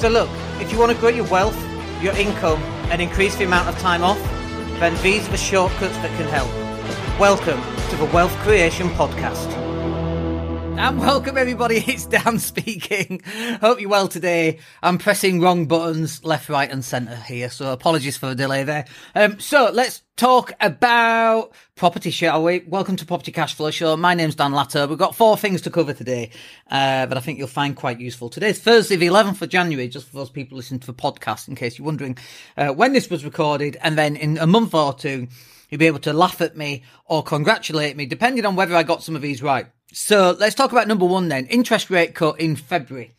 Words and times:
So 0.00 0.08
look, 0.08 0.30
if 0.62 0.72
you 0.72 0.78
want 0.78 0.92
to 0.92 0.96
grow 0.96 1.10
your 1.10 1.26
wealth, 1.26 1.62
your 2.02 2.16
income, 2.16 2.62
and 2.90 3.02
increase 3.02 3.36
the 3.36 3.44
amount 3.44 3.68
of 3.68 3.78
time 3.80 4.02
off, 4.02 4.18
then 4.80 4.96
these 5.02 5.28
are 5.28 5.32
the 5.32 5.36
shortcuts 5.36 5.94
that 5.96 6.08
can 6.16 6.26
help. 6.26 6.48
Welcome 7.20 7.60
to 7.90 7.96
the 7.96 8.06
Wealth 8.06 8.34
Creation 8.36 8.88
Podcast. 8.88 9.59
And 10.80 10.98
welcome 10.98 11.36
everybody, 11.36 11.76
it's 11.86 12.06
Dan 12.06 12.38
speaking. 12.38 13.20
Hope 13.60 13.82
you're 13.82 13.90
well 13.90 14.08
today. 14.08 14.60
I'm 14.82 14.96
pressing 14.96 15.42
wrong 15.42 15.66
buttons 15.66 16.24
left, 16.24 16.48
right 16.48 16.70
and 16.70 16.82
centre 16.82 17.16
here, 17.16 17.50
so 17.50 17.70
apologies 17.70 18.16
for 18.16 18.28
the 18.28 18.34
delay 18.34 18.64
there. 18.64 18.86
Um, 19.14 19.38
so 19.38 19.70
let's 19.74 20.00
talk 20.16 20.54
about 20.58 21.52
property, 21.76 22.10
shall 22.10 22.42
we? 22.42 22.64
Welcome 22.66 22.96
to 22.96 23.04
Property 23.04 23.30
Cash 23.30 23.56
Flow 23.56 23.70
Show. 23.70 23.94
My 23.98 24.14
name's 24.14 24.36
Dan 24.36 24.52
Latto. 24.52 24.88
We've 24.88 24.96
got 24.96 25.14
four 25.14 25.36
things 25.36 25.60
to 25.62 25.70
cover 25.70 25.92
today, 25.92 26.30
uh, 26.70 27.04
that 27.04 27.16
I 27.16 27.20
think 27.20 27.38
you'll 27.38 27.48
find 27.48 27.76
quite 27.76 28.00
useful. 28.00 28.30
Today's 28.30 28.58
Thursday, 28.58 28.96
the 28.96 29.08
11th 29.08 29.42
of 29.42 29.50
January, 29.50 29.86
just 29.86 30.08
for 30.08 30.16
those 30.16 30.30
people 30.30 30.56
listening 30.56 30.80
to 30.80 30.86
the 30.86 30.94
podcast, 30.94 31.46
in 31.46 31.56
case 31.56 31.78
you're 31.78 31.84
wondering 31.84 32.16
uh, 32.56 32.68
when 32.68 32.94
this 32.94 33.10
was 33.10 33.22
recorded, 33.22 33.76
and 33.82 33.98
then 33.98 34.16
in 34.16 34.38
a 34.38 34.46
month 34.46 34.72
or 34.72 34.94
two, 34.94 35.28
you'll 35.68 35.78
be 35.78 35.86
able 35.86 35.98
to 35.98 36.14
laugh 36.14 36.40
at 36.40 36.56
me 36.56 36.84
or 37.04 37.22
congratulate 37.22 37.98
me, 37.98 38.06
depending 38.06 38.46
on 38.46 38.56
whether 38.56 38.74
I 38.74 38.82
got 38.82 39.02
some 39.02 39.14
of 39.14 39.20
these 39.20 39.42
right. 39.42 39.66
So 39.92 40.36
let's 40.38 40.54
talk 40.54 40.72
about 40.72 40.88
number 40.88 41.04
one 41.04 41.28
then 41.28 41.46
interest 41.46 41.90
rate 41.90 42.14
cut 42.14 42.40
in 42.40 42.56
February. 42.56 43.12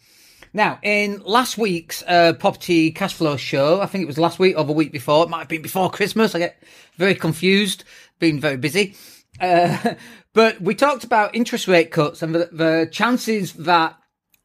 Now, 0.53 0.79
in 0.81 1.21
last 1.21 1.57
week's 1.57 2.03
uh, 2.07 2.33
property 2.33 2.91
cash 2.91 3.13
flow 3.13 3.37
show, 3.37 3.81
I 3.81 3.85
think 3.85 4.03
it 4.03 4.07
was 4.07 4.17
last 4.17 4.37
week 4.37 4.57
or 4.57 4.65
the 4.65 4.73
week 4.73 4.91
before, 4.91 5.23
it 5.23 5.29
might 5.29 5.39
have 5.39 5.47
been 5.47 5.61
before 5.61 5.89
Christmas. 5.89 6.35
I 6.35 6.39
get 6.39 6.61
very 6.97 7.15
confused, 7.15 7.85
been 8.19 8.39
very 8.39 8.57
busy. 8.57 8.95
Uh, 9.39 9.95
but 10.33 10.59
we 10.61 10.75
talked 10.75 11.03
about 11.03 11.35
interest 11.35 11.67
rate 11.67 11.91
cuts 11.91 12.21
and 12.21 12.35
the, 12.35 12.49
the 12.51 12.89
chances 12.91 13.53
that 13.53 13.97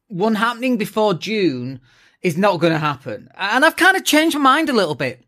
one 0.07 0.35
happening 0.35 0.77
before 0.77 1.13
June 1.13 1.81
is 2.21 2.37
not 2.37 2.59
going 2.59 2.73
to 2.73 2.79
happen. 2.79 3.29
And 3.35 3.65
I've 3.65 3.75
kind 3.75 3.97
of 3.97 4.05
changed 4.05 4.37
my 4.37 4.43
mind 4.43 4.69
a 4.69 4.73
little 4.73 4.95
bit, 4.95 5.25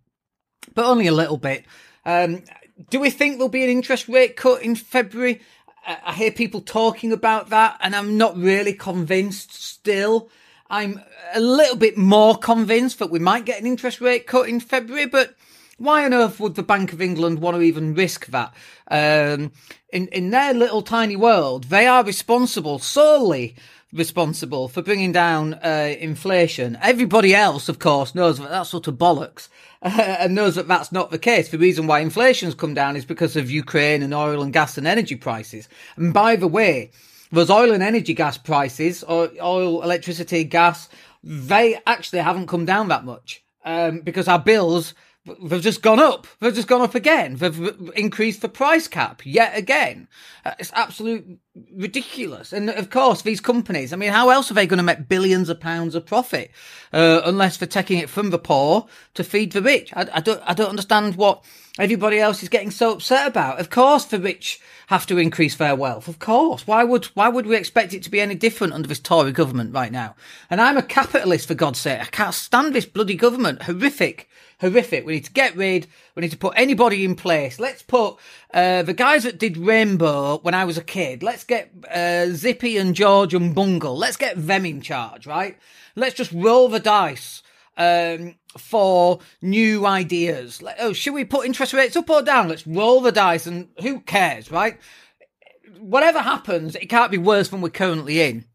but 0.73 0.85
only 0.85 1.07
a 1.07 1.13
little 1.13 1.37
bit. 1.37 1.65
Um, 2.05 2.43
do 2.89 2.99
we 2.99 3.09
think 3.09 3.33
there'll 3.33 3.49
be 3.49 3.63
an 3.63 3.69
interest 3.69 4.07
rate 4.07 4.37
cut 4.37 4.61
in 4.61 4.75
February? 4.75 5.41
I 6.05 6.13
hear 6.13 6.31
people 6.31 6.61
talking 6.61 7.11
about 7.11 7.49
that, 7.49 7.77
and 7.81 7.95
I'm 7.95 8.17
not 8.17 8.37
really 8.37 8.73
convinced 8.73 9.53
still. 9.53 10.29
I'm 10.69 11.01
a 11.33 11.39
little 11.39 11.77
bit 11.77 11.97
more 11.97 12.37
convinced 12.37 12.99
that 12.99 13.09
we 13.09 13.19
might 13.19 13.45
get 13.45 13.59
an 13.59 13.65
interest 13.65 13.99
rate 13.99 14.27
cut 14.27 14.47
in 14.47 14.59
February, 14.59 15.07
but 15.07 15.35
why 15.79 16.05
on 16.05 16.13
earth 16.13 16.39
would 16.39 16.55
the 16.55 16.63
Bank 16.63 16.93
of 16.93 17.01
England 17.01 17.39
want 17.39 17.55
to 17.55 17.61
even 17.61 17.95
risk 17.95 18.27
that? 18.27 18.53
Um, 18.91 19.51
in 19.91 20.07
in 20.09 20.29
their 20.29 20.53
little 20.53 20.81
tiny 20.81 21.15
world, 21.15 21.65
they 21.65 21.87
are 21.87 22.03
responsible 22.03 22.77
solely 22.79 23.55
responsible 23.91 24.67
for 24.67 24.81
bringing 24.81 25.11
down 25.11 25.55
uh, 25.55 25.95
inflation. 25.99 26.77
Everybody 26.81 27.33
else, 27.33 27.69
of 27.69 27.79
course, 27.79 28.13
knows 28.13 28.37
that 28.37 28.49
that's 28.49 28.69
sort 28.69 28.87
of 28.87 28.95
bollocks 28.95 29.49
uh, 29.81 29.89
and 30.19 30.35
knows 30.35 30.55
that 30.55 30.67
that's 30.67 30.91
not 30.91 31.11
the 31.11 31.17
case. 31.17 31.49
The 31.49 31.57
reason 31.57 31.87
why 31.87 31.99
inflation's 31.99 32.55
come 32.55 32.73
down 32.73 32.95
is 32.95 33.05
because 33.05 33.35
of 33.35 33.49
Ukraine 33.49 34.03
and 34.03 34.13
oil 34.13 34.41
and 34.41 34.53
gas 34.53 34.77
and 34.77 34.85
energy 34.87 35.15
prices. 35.15 35.67
And 35.95 36.13
by 36.13 36.35
the 36.35 36.47
way, 36.47 36.91
those 37.31 37.49
oil 37.49 37.71
and 37.71 37.83
energy 37.83 38.13
gas 38.13 38.37
prices, 38.37 39.03
or 39.03 39.29
oil, 39.41 39.81
electricity, 39.81 40.43
gas, 40.43 40.89
they 41.23 41.79
actually 41.85 42.19
haven't 42.19 42.47
come 42.47 42.65
down 42.65 42.87
that 42.87 43.05
much 43.05 43.43
um, 43.65 44.01
because 44.01 44.27
our 44.27 44.39
bills 44.39 44.93
They've 45.25 45.61
just 45.61 45.81
gone 45.81 45.99
up. 45.99 46.27
They've 46.39 46.55
just 46.55 46.67
gone 46.67 46.81
up 46.81 46.95
again. 46.95 47.35
They've 47.35 47.91
increased 47.95 48.41
the 48.41 48.49
price 48.49 48.87
cap 48.87 49.21
yet 49.25 49.57
again. 49.57 50.07
Uh, 50.45 50.53
it's 50.57 50.71
absolute 50.73 51.39
ridiculous. 51.75 52.53
And 52.53 52.69
of 52.69 52.89
course, 52.89 53.21
these 53.21 53.41
companies, 53.41 53.91
I 53.91 53.97
mean, 53.97 54.11
how 54.11 54.29
else 54.29 54.49
are 54.49 54.53
they 54.53 54.65
going 54.65 54.77
to 54.77 54.83
make 54.83 55.09
billions 55.09 55.49
of 55.49 55.59
pounds 55.59 55.93
of 55.93 56.05
profit? 56.05 56.51
Uh, 56.93 57.21
unless 57.25 57.57
they're 57.57 57.67
taking 57.67 57.99
it 57.99 58.09
from 58.09 58.29
the 58.29 58.39
poor 58.39 58.87
to 59.15 59.23
feed 59.23 59.51
the 59.51 59.61
rich. 59.61 59.91
I, 59.93 60.07
I 60.13 60.21
don't, 60.21 60.41
I 60.45 60.53
don't 60.53 60.69
understand 60.69 61.15
what 61.15 61.43
everybody 61.77 62.19
else 62.19 62.41
is 62.41 62.49
getting 62.49 62.71
so 62.71 62.93
upset 62.93 63.27
about. 63.27 63.59
Of 63.59 63.69
course, 63.69 64.05
the 64.05 64.19
rich 64.19 64.59
have 64.87 65.05
to 65.07 65.17
increase 65.17 65.57
their 65.57 65.75
wealth. 65.75 66.07
Of 66.07 66.19
course. 66.19 66.65
Why 66.65 66.85
would, 66.85 67.05
why 67.07 67.27
would 67.27 67.45
we 67.45 67.57
expect 67.57 67.93
it 67.93 68.03
to 68.03 68.09
be 68.09 68.21
any 68.21 68.35
different 68.35 68.73
under 68.73 68.87
this 68.87 68.99
Tory 68.99 69.33
government 69.33 69.73
right 69.73 69.91
now? 69.91 70.15
And 70.49 70.61
I'm 70.61 70.77
a 70.77 70.81
capitalist, 70.81 71.47
for 71.47 71.55
God's 71.55 71.79
sake. 71.79 72.01
I 72.01 72.05
can't 72.05 72.33
stand 72.33 72.73
this 72.73 72.85
bloody 72.85 73.15
government. 73.15 73.63
Horrific 73.63 74.29
horrific. 74.59 75.05
We 75.05 75.13
need 75.13 75.25
to 75.25 75.31
get 75.31 75.55
rid. 75.55 75.87
We 76.15 76.21
need 76.21 76.31
to 76.31 76.37
put 76.37 76.53
anybody 76.55 77.05
in 77.05 77.15
place. 77.15 77.59
Let's 77.59 77.81
put 77.81 78.17
uh, 78.53 78.83
the 78.83 78.93
guys 78.93 79.23
that 79.23 79.39
did 79.39 79.57
Rainbow 79.57 80.39
when 80.39 80.53
I 80.53 80.65
was 80.65 80.77
a 80.77 80.83
kid. 80.83 81.23
Let's 81.23 81.43
get 81.43 81.71
uh, 81.91 82.27
Zippy 82.27 82.77
and 82.77 82.95
George 82.95 83.33
and 83.33 83.55
Bungle. 83.55 83.97
Let's 83.97 84.17
get 84.17 84.35
them 84.35 84.65
in 84.65 84.81
charge, 84.81 85.25
right? 85.25 85.57
Let's 85.95 86.15
just 86.15 86.31
roll 86.31 86.69
the 86.69 86.79
dice. 86.79 87.43
Um, 87.77 88.35
for 88.57 89.19
new 89.41 89.85
ideas. 89.85 90.61
Like, 90.61 90.75
oh, 90.79 90.91
should 90.91 91.13
we 91.13 91.23
put 91.23 91.45
interest 91.45 91.71
rates 91.71 91.95
up 91.95 92.09
or 92.09 92.21
down? 92.21 92.49
Let's 92.49 92.67
roll 92.67 92.99
the 92.99 93.13
dice 93.13 93.47
and 93.47 93.69
who 93.81 94.01
cares, 94.01 94.51
right? 94.51 94.77
Whatever 95.79 96.19
happens, 96.19 96.75
it 96.75 96.89
can't 96.89 97.11
be 97.11 97.17
worse 97.17 97.47
than 97.47 97.61
we're 97.61 97.69
currently 97.69 98.21
in 98.21 98.48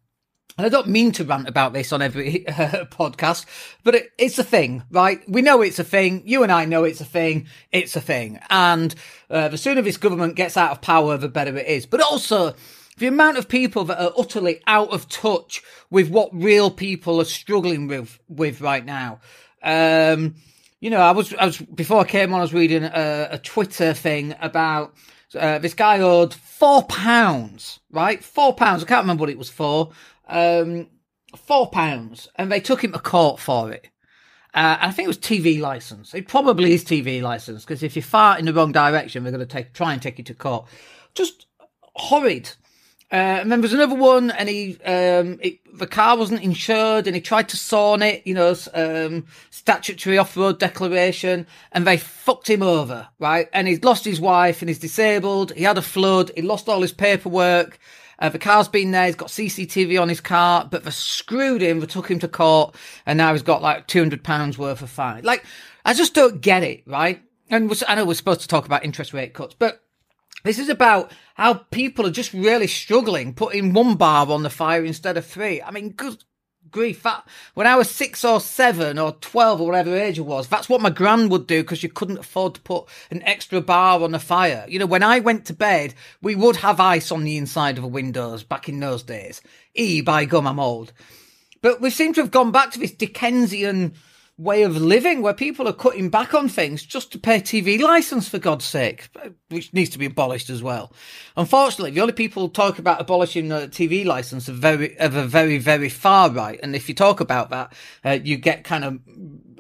and 0.56 0.64
I 0.64 0.68
don't 0.68 0.88
mean 0.88 1.10
to 1.12 1.24
rant 1.24 1.48
about 1.48 1.72
this 1.72 1.92
on 1.92 2.00
every 2.00 2.44
podcast, 2.48 3.44
but 3.82 3.96
it, 3.96 4.12
it's 4.18 4.38
a 4.38 4.44
thing, 4.44 4.84
right? 4.90 5.20
We 5.28 5.42
know 5.42 5.62
it's 5.62 5.80
a 5.80 5.84
thing. 5.84 6.22
You 6.26 6.44
and 6.44 6.52
I 6.52 6.64
know 6.64 6.84
it's 6.84 7.00
a 7.00 7.04
thing. 7.04 7.48
It's 7.72 7.96
a 7.96 8.00
thing. 8.00 8.38
And 8.50 8.94
uh, 9.28 9.48
the 9.48 9.58
sooner 9.58 9.82
this 9.82 9.96
government 9.96 10.36
gets 10.36 10.56
out 10.56 10.70
of 10.70 10.80
power, 10.80 11.16
the 11.16 11.28
better 11.28 11.56
it 11.56 11.66
is. 11.66 11.86
But 11.86 12.00
also, 12.00 12.54
the 12.98 13.08
amount 13.08 13.36
of 13.36 13.48
people 13.48 13.82
that 13.86 14.00
are 14.00 14.12
utterly 14.16 14.60
out 14.68 14.90
of 14.90 15.08
touch 15.08 15.60
with 15.90 16.08
what 16.08 16.30
real 16.32 16.70
people 16.70 17.20
are 17.20 17.24
struggling 17.24 17.88
with, 17.88 18.20
with 18.28 18.60
right 18.60 18.84
now. 18.84 19.18
Um, 19.60 20.36
you 20.78 20.90
know, 20.90 21.00
I 21.00 21.10
was, 21.10 21.34
I 21.34 21.46
was, 21.46 21.58
before 21.58 22.00
I 22.00 22.04
came 22.04 22.32
on, 22.32 22.38
I 22.38 22.42
was 22.42 22.54
reading 22.54 22.84
a, 22.84 23.28
a 23.32 23.38
Twitter 23.38 23.92
thing 23.92 24.36
about, 24.40 24.94
uh, 25.34 25.58
this 25.58 25.74
guy 25.74 25.98
owed 25.98 26.32
four 26.32 26.84
pounds, 26.84 27.80
right? 27.90 28.22
Four 28.22 28.54
pounds. 28.54 28.84
I 28.84 28.86
can't 28.86 29.02
remember 29.02 29.22
what 29.22 29.30
it 29.30 29.38
was 29.38 29.50
for 29.50 29.90
um, 30.28 30.88
four 31.36 31.70
pounds, 31.70 32.28
and 32.36 32.50
they 32.50 32.60
took 32.60 32.82
him 32.82 32.92
to 32.92 32.98
court 32.98 33.40
for 33.40 33.72
it. 33.72 33.88
Uh, 34.54 34.78
I 34.80 34.92
think 34.92 35.06
it 35.06 35.08
was 35.08 35.18
TV 35.18 35.60
license. 35.60 36.14
It 36.14 36.28
probably 36.28 36.74
is 36.74 36.84
TV 36.84 37.20
license 37.20 37.64
because 37.64 37.82
if 37.82 37.96
you 37.96 38.02
fart 38.02 38.38
in 38.38 38.46
the 38.46 38.54
wrong 38.54 38.70
direction, 38.70 39.24
they're 39.24 39.32
going 39.32 39.46
to 39.46 39.52
take 39.52 39.72
try 39.72 39.92
and 39.92 40.00
take 40.00 40.18
you 40.18 40.24
to 40.24 40.34
court. 40.34 40.66
Just 41.14 41.46
horrid. 41.96 42.52
Uh, 43.12 43.38
and 43.42 43.52
then 43.52 43.60
there's 43.60 43.72
another 43.72 43.94
one, 43.94 44.30
and 44.30 44.48
he 44.48 44.80
um, 44.82 45.38
it, 45.42 45.58
the 45.76 45.86
car 45.86 46.16
wasn't 46.16 46.42
insured, 46.42 47.06
and 47.06 47.14
he 47.14 47.20
tried 47.20 47.48
to 47.48 47.56
SORN 47.56 48.02
it, 48.02 48.26
you 48.26 48.34
know, 48.34 48.56
um, 48.72 49.26
statutory 49.50 50.18
off-road 50.18 50.58
declaration, 50.58 51.46
and 51.70 51.86
they 51.86 51.96
fucked 51.96 52.48
him 52.48 52.62
over, 52.62 53.08
right? 53.18 53.48
And 53.52 53.68
he's 53.68 53.84
lost 53.84 54.04
his 54.04 54.20
wife, 54.20 54.62
and 54.62 54.68
he's 54.68 54.78
disabled. 54.78 55.52
He 55.52 55.64
had 55.64 55.78
a 55.78 55.82
flood. 55.82 56.32
He 56.34 56.42
lost 56.42 56.68
all 56.68 56.80
his 56.80 56.92
paperwork. 56.92 57.78
Uh, 58.18 58.28
the 58.28 58.38
car's 58.38 58.68
been 58.68 58.90
there. 58.90 59.06
He's 59.06 59.14
got 59.14 59.28
CCTV 59.28 60.00
on 60.00 60.08
his 60.08 60.20
car, 60.20 60.66
but 60.70 60.84
they 60.84 60.90
screwed 60.90 61.62
him. 61.62 61.80
They 61.80 61.86
took 61.86 62.10
him 62.10 62.18
to 62.20 62.28
court, 62.28 62.74
and 63.06 63.16
now 63.16 63.32
he's 63.32 63.42
got 63.42 63.62
like 63.62 63.86
two 63.86 64.00
hundred 64.00 64.22
pounds 64.24 64.58
worth 64.58 64.82
of 64.82 64.90
fine. 64.90 65.24
Like, 65.24 65.44
I 65.84 65.94
just 65.94 66.14
don't 66.14 66.40
get 66.40 66.62
it, 66.62 66.82
right? 66.86 67.22
And 67.50 67.70
I 67.88 67.94
know 67.94 68.04
we're 68.04 68.14
supposed 68.14 68.40
to 68.40 68.48
talk 68.48 68.66
about 68.66 68.84
interest 68.84 69.12
rate 69.12 69.34
cuts, 69.34 69.54
but 69.58 69.80
this 70.44 70.58
is 70.58 70.68
about 70.68 71.12
how 71.34 71.54
people 71.54 72.06
are 72.06 72.10
just 72.10 72.32
really 72.32 72.66
struggling, 72.66 73.34
putting 73.34 73.72
one 73.72 73.96
bar 73.96 74.26
on 74.28 74.42
the 74.42 74.50
fire 74.50 74.84
instead 74.84 75.16
of 75.16 75.26
three. 75.26 75.60
I 75.62 75.70
mean, 75.70 75.90
good 75.90 76.22
grief. 76.74 77.04
That, 77.04 77.26
when 77.54 77.66
I 77.66 77.76
was 77.76 77.88
six 77.88 78.24
or 78.24 78.40
seven 78.40 78.98
or 78.98 79.12
12 79.12 79.60
or 79.60 79.66
whatever 79.66 79.96
age 79.96 80.18
it 80.18 80.22
was, 80.22 80.48
that's 80.48 80.68
what 80.68 80.82
my 80.82 80.90
gran 80.90 81.30
would 81.30 81.46
do 81.46 81.62
because 81.62 81.82
you 81.82 81.88
couldn't 81.88 82.18
afford 82.18 82.56
to 82.56 82.60
put 82.60 82.86
an 83.10 83.22
extra 83.22 83.62
bar 83.62 84.02
on 84.02 84.10
the 84.10 84.18
fire. 84.18 84.66
You 84.68 84.80
know, 84.80 84.86
when 84.86 85.04
I 85.04 85.20
went 85.20 85.46
to 85.46 85.54
bed, 85.54 85.94
we 86.20 86.34
would 86.34 86.56
have 86.56 86.80
ice 86.80 87.10
on 87.10 87.24
the 87.24 87.38
inside 87.38 87.78
of 87.78 87.82
the 87.82 87.88
windows 87.88 88.42
back 88.42 88.68
in 88.68 88.80
those 88.80 89.04
days. 89.04 89.40
E, 89.74 90.02
by 90.02 90.26
gum, 90.26 90.46
I'm 90.46 90.60
old. 90.60 90.92
But 91.62 91.80
we 91.80 91.88
seem 91.88 92.12
to 92.14 92.20
have 92.20 92.30
gone 92.30 92.50
back 92.50 92.72
to 92.72 92.78
this 92.78 92.92
Dickensian 92.92 93.94
way 94.36 94.62
of 94.62 94.76
living 94.76 95.22
where 95.22 95.34
people 95.34 95.68
are 95.68 95.72
cutting 95.72 96.08
back 96.08 96.34
on 96.34 96.48
things 96.48 96.82
just 96.82 97.12
to 97.12 97.18
pay 97.18 97.40
TV 97.40 97.80
license 97.80 98.28
for 98.28 98.38
God's 98.38 98.64
sake, 98.64 99.08
which 99.48 99.72
needs 99.72 99.90
to 99.90 99.98
be 99.98 100.06
abolished 100.06 100.50
as 100.50 100.62
well. 100.62 100.92
Unfortunately, 101.36 101.92
the 101.92 102.00
only 102.00 102.12
people 102.12 102.48
talk 102.48 102.80
about 102.80 103.00
abolishing 103.00 103.48
the 103.48 103.68
TV 103.68 104.04
license 104.04 104.48
are 104.48 104.52
very, 104.52 104.98
of 104.98 105.14
a 105.14 105.24
very, 105.24 105.58
very 105.58 105.88
far 105.88 106.30
right. 106.30 106.58
And 106.62 106.74
if 106.74 106.88
you 106.88 106.96
talk 106.96 107.20
about 107.20 107.50
that, 107.50 107.72
uh, 108.04 108.18
you 108.22 108.36
get 108.36 108.64
kind 108.64 108.84
of, 108.84 108.98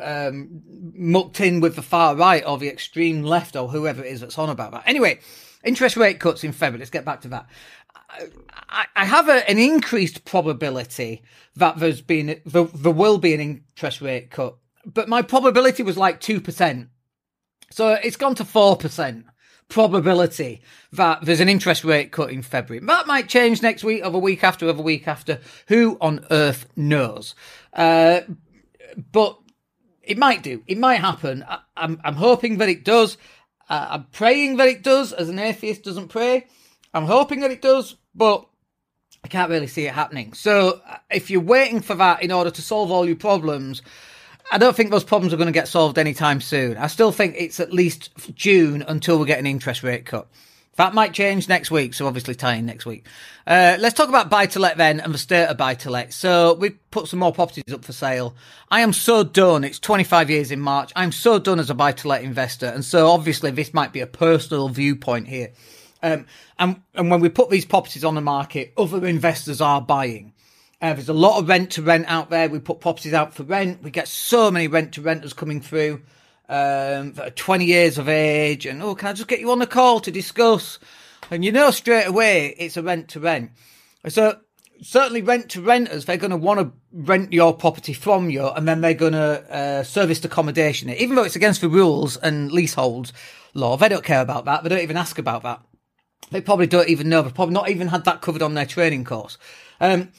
um, 0.02 0.62
mucked 0.96 1.40
in 1.40 1.60
with 1.60 1.76
the 1.76 1.82
far 1.82 2.16
right 2.16 2.44
or 2.44 2.58
the 2.58 2.68
extreme 2.68 3.22
left 3.22 3.54
or 3.54 3.68
whoever 3.68 4.02
it 4.02 4.12
is 4.12 4.22
that's 4.22 4.38
on 4.38 4.50
about 4.50 4.72
that. 4.72 4.82
Anyway, 4.86 5.20
interest 5.62 5.96
rate 5.96 6.18
cuts 6.18 6.42
in 6.42 6.50
February. 6.50 6.80
Let's 6.80 6.90
get 6.90 7.04
back 7.04 7.20
to 7.20 7.28
that. 7.28 7.46
I, 8.68 8.86
I 8.94 9.04
have 9.04 9.28
a, 9.28 9.48
an 9.48 9.58
increased 9.58 10.24
probability 10.24 11.22
that 11.56 11.78
there's 11.78 12.00
been 12.00 12.40
there, 12.44 12.64
there 12.64 12.92
will 12.92 13.18
be 13.18 13.34
an 13.34 13.40
interest 13.40 14.00
rate 14.00 14.30
cut 14.30 14.56
but 14.86 15.08
my 15.08 15.22
probability 15.22 15.82
was 15.82 15.96
like 15.96 16.20
2%. 16.20 16.88
So 17.70 17.92
it's 17.94 18.16
gone 18.16 18.34
to 18.36 18.44
4% 18.44 19.24
probability 19.68 20.62
that 20.92 21.22
there's 21.22 21.40
an 21.40 21.48
interest 21.48 21.84
rate 21.84 22.12
cut 22.12 22.30
in 22.30 22.42
February. 22.42 22.84
That 22.86 23.06
might 23.06 23.28
change 23.28 23.62
next 23.62 23.82
week, 23.82 24.02
of 24.02 24.14
a 24.14 24.18
week 24.18 24.44
after, 24.44 24.68
of 24.68 24.78
a 24.78 24.82
week 24.82 25.08
after. 25.08 25.40
Who 25.68 25.96
on 26.00 26.24
earth 26.30 26.66
knows? 26.76 27.34
Uh, 27.72 28.20
but 29.10 29.38
it 30.02 30.18
might 30.18 30.42
do. 30.42 30.62
It 30.66 30.78
might 30.78 31.00
happen. 31.00 31.44
I, 31.48 31.54
am 31.54 31.60
I'm, 31.76 32.00
I'm 32.04 32.14
hoping 32.14 32.58
that 32.58 32.68
it 32.68 32.84
does. 32.84 33.16
Uh, 33.68 33.86
I'm 33.90 34.04
praying 34.12 34.58
that 34.58 34.68
it 34.68 34.82
does, 34.82 35.12
as 35.12 35.28
an 35.28 35.38
atheist 35.38 35.82
doesn't 35.82 36.08
pray. 36.08 36.46
I'm 36.92 37.06
hoping 37.06 37.40
that 37.40 37.50
it 37.50 37.62
does, 37.62 37.96
but 38.14 38.46
I 39.24 39.28
can't 39.28 39.50
really 39.50 39.66
see 39.66 39.86
it 39.86 39.94
happening. 39.94 40.34
So 40.34 40.82
uh, 40.86 40.98
if 41.10 41.30
you're 41.30 41.40
waiting 41.40 41.80
for 41.80 41.94
that 41.94 42.22
in 42.22 42.30
order 42.30 42.50
to 42.50 42.62
solve 42.62 42.90
all 42.90 43.06
your 43.06 43.16
problems, 43.16 43.82
I 44.52 44.58
don't 44.58 44.76
think 44.76 44.90
those 44.90 45.04
problems 45.04 45.32
are 45.32 45.36
going 45.36 45.46
to 45.46 45.52
get 45.52 45.68
solved 45.68 45.98
anytime 45.98 46.40
soon. 46.40 46.76
I 46.76 46.86
still 46.86 47.12
think 47.12 47.34
it's 47.38 47.60
at 47.60 47.72
least 47.72 48.10
June 48.34 48.82
until 48.82 49.18
we 49.18 49.26
get 49.26 49.38
an 49.38 49.46
interest 49.46 49.82
rate 49.82 50.04
cut. 50.04 50.28
That 50.76 50.92
might 50.92 51.12
change 51.12 51.48
next 51.48 51.70
week, 51.70 51.94
so 51.94 52.06
obviously 52.06 52.34
tying 52.34 52.66
next 52.66 52.84
week. 52.84 53.06
Uh, 53.46 53.76
let's 53.78 53.94
talk 53.94 54.08
about 54.08 54.28
buy 54.28 54.46
to 54.46 54.58
let 54.58 54.76
then 54.76 54.98
and 54.98 55.14
the 55.14 55.18
state 55.18 55.46
of 55.46 55.56
buy 55.56 55.74
to 55.76 55.90
let. 55.90 56.12
So 56.12 56.54
we 56.54 56.70
put 56.70 57.06
some 57.06 57.20
more 57.20 57.32
properties 57.32 57.72
up 57.72 57.84
for 57.84 57.92
sale. 57.92 58.34
I 58.70 58.80
am 58.80 58.92
so 58.92 59.22
done. 59.22 59.62
It's 59.62 59.78
25 59.78 60.30
years 60.30 60.50
in 60.50 60.60
March. 60.60 60.92
I'm 60.96 61.12
so 61.12 61.38
done 61.38 61.60
as 61.60 61.70
a 61.70 61.74
buy 61.74 61.92
to 61.92 62.08
let 62.08 62.24
investor. 62.24 62.66
And 62.66 62.84
so 62.84 63.08
obviously 63.08 63.52
this 63.52 63.72
might 63.72 63.92
be 63.92 64.00
a 64.00 64.06
personal 64.06 64.68
viewpoint 64.68 65.28
here. 65.28 65.52
Um, 66.02 66.26
and, 66.58 66.82
and 66.94 67.10
when 67.10 67.20
we 67.20 67.28
put 67.28 67.50
these 67.50 67.64
properties 67.64 68.04
on 68.04 68.14
the 68.14 68.20
market, 68.20 68.72
other 68.76 69.06
investors 69.06 69.60
are 69.60 69.80
buying. 69.80 70.33
Uh, 70.84 70.92
there's 70.92 71.08
a 71.08 71.14
lot 71.14 71.38
of 71.38 71.48
rent 71.48 71.70
to 71.70 71.80
rent 71.80 72.04
out 72.08 72.28
there. 72.28 72.46
We 72.46 72.58
put 72.58 72.80
properties 72.80 73.14
out 73.14 73.32
for 73.32 73.42
rent. 73.42 73.82
We 73.82 73.90
get 73.90 74.06
so 74.06 74.50
many 74.50 74.68
rent 74.68 74.92
to 74.92 75.00
renters 75.00 75.32
coming 75.32 75.62
through 75.62 76.02
um, 76.46 77.14
that 77.14 77.28
are 77.28 77.30
20 77.30 77.64
years 77.64 77.96
of 77.96 78.06
age, 78.06 78.66
and 78.66 78.82
oh, 78.82 78.94
can 78.94 79.08
I 79.08 79.12
just 79.14 79.26
get 79.26 79.40
you 79.40 79.50
on 79.50 79.60
the 79.60 79.66
call 79.66 79.98
to 80.00 80.10
discuss? 80.10 80.78
And 81.30 81.42
you 81.42 81.52
know 81.52 81.70
straight 81.70 82.04
away 82.04 82.54
it's 82.58 82.76
a 82.76 82.82
rent 82.82 83.08
to 83.08 83.20
rent. 83.20 83.52
So 84.08 84.40
certainly 84.82 85.22
rent 85.22 85.48
to 85.52 85.62
renters, 85.62 86.04
they're 86.04 86.18
going 86.18 86.32
to 86.32 86.36
want 86.36 86.60
to 86.60 86.70
rent 86.92 87.32
your 87.32 87.54
property 87.54 87.94
from 87.94 88.28
you, 88.28 88.46
and 88.48 88.68
then 88.68 88.82
they're 88.82 88.92
going 88.92 89.14
to 89.14 89.56
uh, 89.56 89.82
service 89.84 90.22
accommodation 90.22 90.90
it, 90.90 90.98
even 90.98 91.16
though 91.16 91.24
it's 91.24 91.34
against 91.34 91.62
the 91.62 91.70
rules 91.70 92.18
and 92.18 92.52
leaseholds 92.52 93.14
law. 93.54 93.78
They 93.78 93.88
don't 93.88 94.04
care 94.04 94.20
about 94.20 94.44
that. 94.44 94.62
They 94.62 94.68
don't 94.68 94.80
even 94.80 94.98
ask 94.98 95.18
about 95.18 95.44
that. 95.44 95.62
They 96.30 96.42
probably 96.42 96.66
don't 96.66 96.90
even 96.90 97.08
know. 97.08 97.22
They've 97.22 97.32
probably 97.32 97.54
not 97.54 97.70
even 97.70 97.88
had 97.88 98.04
that 98.04 98.20
covered 98.20 98.42
on 98.42 98.52
their 98.52 98.66
training 98.66 99.04
course. 99.04 99.38
Um, 99.80 100.10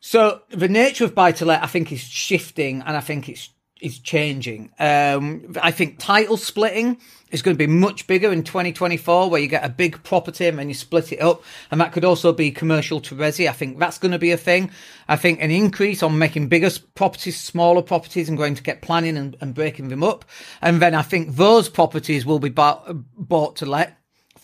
so 0.00 0.42
the 0.48 0.68
nature 0.68 1.04
of 1.04 1.14
buy 1.14 1.32
to 1.32 1.44
let, 1.44 1.62
I 1.62 1.66
think, 1.66 1.92
is 1.92 2.00
shifting, 2.00 2.82
and 2.82 2.96
I 2.96 3.00
think 3.00 3.28
it's 3.28 3.50
is 3.80 3.98
changing. 3.98 4.70
Um, 4.78 5.54
I 5.62 5.70
think 5.70 5.98
title 5.98 6.36
splitting 6.36 7.00
is 7.30 7.42
going 7.42 7.56
to 7.56 7.58
be 7.58 7.66
much 7.66 8.06
bigger 8.06 8.32
in 8.32 8.42
2024, 8.42 9.30
where 9.30 9.40
you 9.40 9.48
get 9.48 9.64
a 9.64 9.68
big 9.68 10.02
property 10.02 10.46
and 10.46 10.58
then 10.58 10.68
you 10.68 10.74
split 10.74 11.12
it 11.12 11.20
up, 11.20 11.42
and 11.70 11.80
that 11.80 11.92
could 11.92 12.04
also 12.04 12.32
be 12.32 12.50
commercial 12.50 13.00
to 13.00 13.14
resi. 13.14 13.48
I 13.48 13.52
think 13.52 13.78
that's 13.78 13.98
going 13.98 14.12
to 14.12 14.18
be 14.18 14.32
a 14.32 14.36
thing. 14.36 14.70
I 15.08 15.16
think 15.16 15.42
an 15.42 15.50
increase 15.50 16.02
on 16.02 16.18
making 16.18 16.48
bigger 16.48 16.70
properties, 16.94 17.38
smaller 17.38 17.82
properties, 17.82 18.28
and 18.28 18.36
going 18.36 18.54
to 18.54 18.62
get 18.62 18.82
planning 18.82 19.16
and, 19.16 19.36
and 19.40 19.54
breaking 19.54 19.88
them 19.88 20.02
up, 20.02 20.24
and 20.60 20.82
then 20.82 20.94
I 20.94 21.02
think 21.02 21.36
those 21.36 21.68
properties 21.68 22.26
will 22.26 22.40
be 22.40 22.50
bought, 22.50 22.84
bought 23.16 23.56
to 23.56 23.66
let 23.66 23.99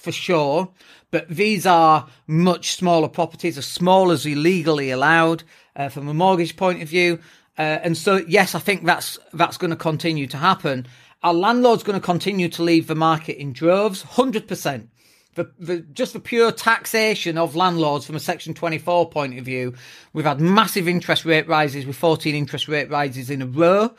for 0.07 0.13
sure. 0.13 0.69
But 1.11 1.29
these 1.29 1.67
are 1.67 2.07
much 2.29 2.77
smaller 2.77 3.09
properties, 3.09 3.59
as 3.59 3.67
small 3.67 4.13
as 4.13 4.25
legally 4.25 4.93
allowed 4.93 5.43
uh, 5.75 5.89
from 5.89 6.07
a 6.07 6.15
mortgage 6.15 6.57
point 6.57 6.81
of 6.81 6.89
view. 6.89 7.19
Uh, 7.59 7.83
and 7.83 7.97
so, 7.97 8.19
yes, 8.29 8.55
I 8.55 8.61
think 8.61 8.85
that's 8.85 9.19
that's 9.33 9.57
going 9.57 9.71
to 9.71 9.77
continue 9.77 10.29
to 10.29 10.37
happen. 10.37 10.87
Our 11.25 11.35
landlord's 11.35 11.83
going 11.83 11.99
to 11.99 12.05
continue 12.05 12.49
to 12.51 12.63
leave 12.63 12.87
the 12.87 12.95
market 12.95 13.37
in 13.41 13.53
droves, 13.53 14.03
hundred 14.03 14.47
percent. 14.47 14.91
The, 15.35 15.51
the, 15.59 15.81
just 15.81 16.13
the 16.13 16.21
pure 16.21 16.53
taxation 16.53 17.37
of 17.37 17.57
landlords 17.57 18.07
from 18.07 18.15
a 18.15 18.21
Section 18.21 18.55
24 18.55 19.11
point 19.11 19.37
of 19.39 19.45
view, 19.45 19.75
we've 20.13 20.25
had 20.25 20.41
massive 20.41 20.87
interest 20.87 21.25
rate 21.25 21.49
rises 21.49 21.85
with 21.85 21.97
14 21.97 22.35
interest 22.35 22.69
rate 22.69 22.91
rises 22.91 23.29
in 23.29 23.43
a 23.43 23.47
row. 23.47 23.93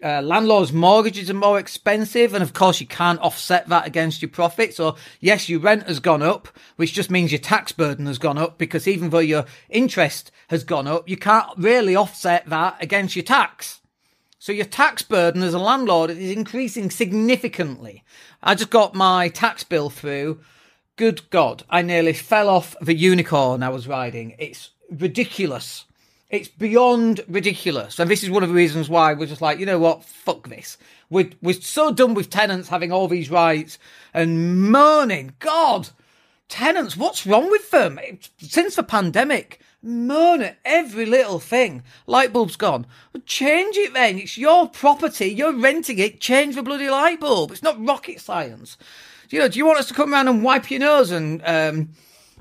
Uh, 0.00 0.22
landlords' 0.22 0.72
mortgages 0.72 1.28
are 1.28 1.34
more 1.34 1.58
expensive, 1.58 2.32
and 2.32 2.42
of 2.42 2.52
course, 2.52 2.80
you 2.80 2.86
can't 2.86 3.20
offset 3.20 3.68
that 3.68 3.84
against 3.84 4.22
your 4.22 4.28
profit. 4.28 4.72
So, 4.72 4.94
yes, 5.18 5.48
your 5.48 5.58
rent 5.58 5.88
has 5.88 5.98
gone 5.98 6.22
up, 6.22 6.46
which 6.76 6.92
just 6.92 7.10
means 7.10 7.32
your 7.32 7.40
tax 7.40 7.72
burden 7.72 8.06
has 8.06 8.18
gone 8.18 8.38
up 8.38 8.58
because 8.58 8.86
even 8.86 9.10
though 9.10 9.18
your 9.18 9.44
interest 9.68 10.30
has 10.50 10.62
gone 10.62 10.86
up, 10.86 11.08
you 11.08 11.16
can't 11.16 11.48
really 11.56 11.96
offset 11.96 12.46
that 12.46 12.76
against 12.80 13.16
your 13.16 13.24
tax. 13.24 13.80
So, 14.38 14.52
your 14.52 14.66
tax 14.66 15.02
burden 15.02 15.42
as 15.42 15.52
a 15.52 15.58
landlord 15.58 16.10
is 16.10 16.30
increasing 16.30 16.90
significantly. 16.90 18.04
I 18.40 18.54
just 18.54 18.70
got 18.70 18.94
my 18.94 19.28
tax 19.28 19.64
bill 19.64 19.90
through. 19.90 20.38
Good 20.94 21.28
God, 21.30 21.64
I 21.68 21.82
nearly 21.82 22.12
fell 22.12 22.48
off 22.48 22.76
the 22.80 22.94
unicorn 22.94 23.64
I 23.64 23.70
was 23.70 23.88
riding. 23.88 24.36
It's 24.38 24.70
ridiculous. 24.88 25.86
It's 26.30 26.48
beyond 26.48 27.22
ridiculous. 27.26 27.98
And 27.98 28.10
this 28.10 28.22
is 28.22 28.28
one 28.28 28.42
of 28.42 28.50
the 28.50 28.54
reasons 28.54 28.90
why 28.90 29.14
we're 29.14 29.26
just 29.26 29.40
like, 29.40 29.58
you 29.58 29.64
know 29.66 29.78
what? 29.78 30.04
Fuck 30.04 30.48
this. 30.48 30.76
We're, 31.08 31.30
we're 31.40 31.54
so 31.54 31.90
done 31.90 32.12
with 32.12 32.28
tenants 32.28 32.68
having 32.68 32.92
all 32.92 33.08
these 33.08 33.30
rights 33.30 33.78
and 34.12 34.70
moaning. 34.70 35.32
God, 35.38 35.88
tenants, 36.48 36.98
what's 36.98 37.26
wrong 37.26 37.50
with 37.50 37.70
them? 37.70 37.98
Since 38.36 38.76
the 38.76 38.82
pandemic, 38.82 39.60
moan 39.82 40.42
at 40.42 40.58
every 40.66 41.06
little 41.06 41.38
thing. 41.38 41.82
Light 42.06 42.34
bulb's 42.34 42.56
gone. 42.56 42.86
Change 43.24 43.78
it 43.78 43.94
then. 43.94 44.18
It's 44.18 44.36
your 44.36 44.68
property. 44.68 45.28
You're 45.28 45.58
renting 45.58 45.98
it. 45.98 46.20
Change 46.20 46.56
the 46.56 46.62
bloody 46.62 46.90
light 46.90 47.20
bulb. 47.20 47.52
It's 47.52 47.62
not 47.62 47.82
rocket 47.82 48.20
science. 48.20 48.76
You 49.30 49.38
know, 49.38 49.48
do 49.48 49.58
you 49.58 49.64
want 49.64 49.78
us 49.78 49.88
to 49.88 49.94
come 49.94 50.12
around 50.12 50.28
and 50.28 50.42
wipe 50.42 50.70
your 50.70 50.80
nose 50.80 51.10
and 51.10 51.42
um, 51.46 51.88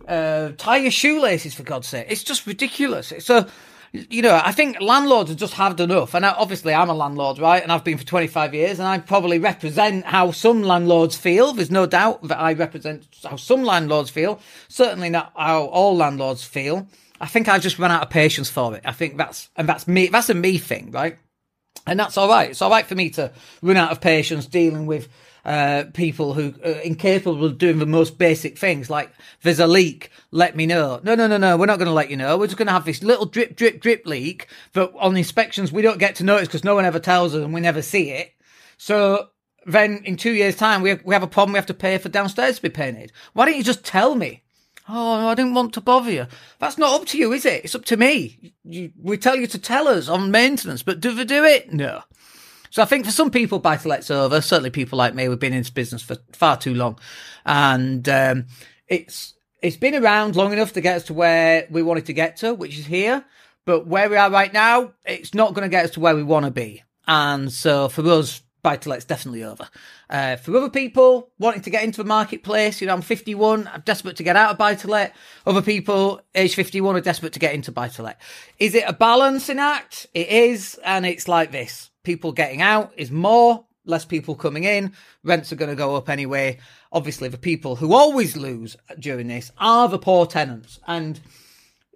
uh, 0.09 0.51
tie 0.57 0.77
your 0.77 0.91
shoelaces 0.91 1.53
for 1.53 1.63
God's 1.63 1.87
sake? 1.87 2.07
It's 2.09 2.23
just 2.23 2.45
ridiculous. 2.45 3.13
So 3.19 3.47
you 3.93 4.21
know, 4.21 4.39
I 4.43 4.51
think 4.51 4.79
landlords 4.81 5.29
have 5.29 5.39
just 5.39 5.53
had 5.53 5.79
enough. 5.79 6.13
And 6.13 6.25
obviously, 6.25 6.73
I'm 6.73 6.89
a 6.89 6.93
landlord, 6.93 7.39
right? 7.39 7.61
And 7.61 7.71
I've 7.71 7.83
been 7.83 7.97
for 7.97 8.05
25 8.05 8.53
years, 8.53 8.79
and 8.79 8.87
I 8.87 8.97
probably 8.99 9.39
represent 9.39 10.05
how 10.05 10.31
some 10.31 10.63
landlords 10.63 11.15
feel. 11.15 11.53
There's 11.53 11.71
no 11.71 11.85
doubt 11.85 12.23
that 12.27 12.39
I 12.39 12.53
represent 12.53 13.07
how 13.23 13.35
some 13.37 13.63
landlords 13.63 14.09
feel. 14.09 14.39
Certainly 14.67 15.09
not 15.09 15.31
how 15.35 15.65
all 15.65 15.95
landlords 15.95 16.43
feel. 16.43 16.87
I 17.19 17.25
think 17.25 17.47
I've 17.47 17.61
just 17.61 17.79
run 17.79 17.91
out 17.91 18.03
of 18.03 18.09
patience 18.09 18.49
for 18.49 18.75
it. 18.75 18.83
I 18.85 18.91
think 18.91 19.17
that's, 19.17 19.49
and 19.55 19.67
that's 19.67 19.87
me, 19.87 20.07
that's 20.07 20.29
a 20.29 20.35
me 20.35 20.57
thing, 20.57 20.91
right? 20.91 21.17
And 21.87 21.99
that's 21.99 22.17
all 22.17 22.27
right. 22.27 22.51
It's 22.51 22.61
all 22.61 22.69
right 22.69 22.85
for 22.85 22.95
me 22.95 23.09
to 23.11 23.31
run 23.61 23.77
out 23.77 23.91
of 23.91 24.01
patience 24.01 24.45
dealing 24.45 24.85
with 24.85 25.07
uh, 25.47 25.85
people 25.93 26.33
who 26.33 26.53
are 26.63 26.81
incapable 26.81 27.45
of 27.45 27.57
doing 27.57 27.79
the 27.79 27.85
most 27.85 28.17
basic 28.17 28.57
things, 28.57 28.89
like 28.89 29.11
there's 29.43 29.61
a 29.61 29.65
leak, 29.65 30.11
let 30.29 30.57
me 30.57 30.65
know. 30.65 30.99
No, 31.03 31.15
no, 31.15 31.25
no, 31.25 31.37
no, 31.37 31.55
we're 31.55 31.65
not 31.67 31.79
going 31.79 31.87
to 31.87 31.93
let 31.93 32.11
you 32.11 32.17
know. 32.17 32.37
We're 32.37 32.47
just 32.47 32.57
going 32.57 32.67
to 32.67 32.73
have 32.73 32.83
this 32.83 33.01
little 33.01 33.25
drip, 33.25 33.55
drip, 33.55 33.79
drip 33.79 34.05
leak 34.05 34.47
that 34.73 34.91
on 34.99 35.15
inspections 35.15 35.71
we 35.71 35.81
don't 35.81 35.99
get 35.99 36.15
to 36.15 36.25
notice 36.25 36.49
because 36.49 36.65
no 36.65 36.75
one 36.75 36.83
ever 36.83 36.99
tells 36.99 37.33
us 37.33 37.45
and 37.45 37.53
we 37.53 37.61
never 37.61 37.81
see 37.81 38.11
it. 38.11 38.35
So 38.77 39.29
then 39.65 40.01
in 40.03 40.17
two 40.17 40.33
years' 40.33 40.57
time, 40.57 40.81
we 40.81 40.89
have, 40.89 41.05
we 41.05 41.15
have 41.15 41.23
a 41.23 41.27
problem. 41.27 41.53
We 41.53 41.59
have 41.59 41.65
to 41.67 41.73
pay 41.73 41.97
for 41.97 42.09
downstairs 42.09 42.57
to 42.57 42.61
be 42.63 42.69
painted. 42.69 43.13
Why 43.31 43.45
don't 43.45 43.57
you 43.57 43.63
just 43.63 43.85
tell 43.85 44.15
me? 44.15 44.43
Oh, 44.89 45.27
I 45.27 45.35
didn't 45.35 45.53
want 45.53 45.73
to 45.75 45.81
bother 45.81 46.11
you. 46.11 46.27
That's 46.59 46.77
not 46.77 46.99
up 46.99 47.07
to 47.07 47.17
you, 47.17 47.31
is 47.31 47.45
it? 47.45 47.63
It's 47.63 47.75
up 47.75 47.85
to 47.85 47.97
me. 47.97 48.53
You, 48.63 48.91
we 49.01 49.17
tell 49.17 49.37
you 49.37 49.47
to 49.47 49.59
tell 49.59 49.87
us 49.87 50.09
on 50.09 50.31
maintenance, 50.31 50.83
but 50.83 50.99
do 50.99 51.13
they 51.13 51.25
do 51.25 51.43
it? 51.45 51.71
No. 51.71 52.03
So 52.69 52.81
I 52.81 52.85
think 52.85 53.05
for 53.05 53.11
some 53.11 53.31
people, 53.31 53.59
buy 53.59 53.77
to 53.77 53.87
let's 53.87 54.11
over. 54.11 54.41
Certainly, 54.41 54.71
people 54.71 54.97
like 54.97 55.15
me, 55.15 55.27
we've 55.27 55.39
been 55.39 55.53
in 55.53 55.59
this 55.59 55.69
business 55.69 56.01
for 56.01 56.17
far 56.33 56.57
too 56.57 56.73
long, 56.73 56.99
and 57.45 58.07
um, 58.09 58.45
it's 58.87 59.33
it's 59.61 59.77
been 59.77 59.95
around 59.95 60.35
long 60.35 60.53
enough 60.53 60.73
to 60.73 60.81
get 60.81 60.97
us 60.97 61.03
to 61.05 61.13
where 61.13 61.67
we 61.69 61.81
wanted 61.81 62.05
to 62.07 62.13
get 62.13 62.37
to, 62.37 62.53
which 62.53 62.77
is 62.77 62.85
here. 62.85 63.25
But 63.65 63.85
where 63.85 64.09
we 64.09 64.15
are 64.15 64.31
right 64.31 64.53
now, 64.53 64.93
it's 65.05 65.33
not 65.33 65.53
going 65.53 65.65
to 65.65 65.69
get 65.69 65.85
us 65.85 65.91
to 65.91 65.99
where 65.99 66.15
we 66.15 66.23
want 66.23 66.45
to 66.45 66.51
be. 66.51 66.83
And 67.05 67.51
so 67.51 67.89
for 67.89 68.05
us, 68.07 68.41
buy 68.63 68.77
to 68.77 68.89
let's 68.89 69.05
definitely 69.05 69.43
over. 69.43 69.67
Uh, 70.09 70.35
for 70.35 70.55
other 70.55 70.69
people 70.69 71.31
wanting 71.39 71.61
to 71.61 71.69
get 71.69 71.83
into 71.83 72.01
the 72.01 72.07
marketplace, 72.07 72.81
you 72.81 72.87
know, 72.87 72.93
I'm 72.93 73.01
51, 73.01 73.67
I'm 73.67 73.81
desperate 73.81 74.17
to 74.17 74.23
get 74.23 74.35
out 74.35 74.51
of 74.51 74.57
buy 74.57 74.75
to 74.75 74.87
let. 74.87 75.15
Other 75.45 75.61
people, 75.61 76.21
age 76.35 76.55
51, 76.55 76.95
are 76.95 77.01
desperate 77.01 77.33
to 77.33 77.39
get 77.39 77.53
into 77.53 77.71
buy 77.71 77.89
to 77.89 78.03
let. 78.03 78.21
Is 78.59 78.75
it 78.75 78.83
a 78.87 78.93
balancing 78.93 79.59
act? 79.59 80.07
It 80.13 80.29
is, 80.29 80.79
and 80.83 81.05
it's 81.05 81.27
like 81.27 81.51
this 81.51 81.91
people 82.07 82.31
getting 82.31 82.61
out 82.61 82.93
is 82.95 83.11
more, 83.11 83.65
less 83.83 84.05
people 84.05 84.33
coming 84.33 84.63
in. 84.63 84.93
Rents 85.25 85.51
are 85.51 85.57
going 85.57 85.69
to 85.69 85.75
go 85.75 85.97
up 85.97 86.07
anyway. 86.07 86.57
Obviously, 86.89 87.27
the 87.27 87.37
people 87.37 87.75
who 87.75 87.93
always 87.93 88.37
lose 88.37 88.77
during 88.97 89.27
this 89.27 89.51
are 89.57 89.89
the 89.89 89.99
poor 89.99 90.25
tenants. 90.25 90.79
And, 90.87 91.19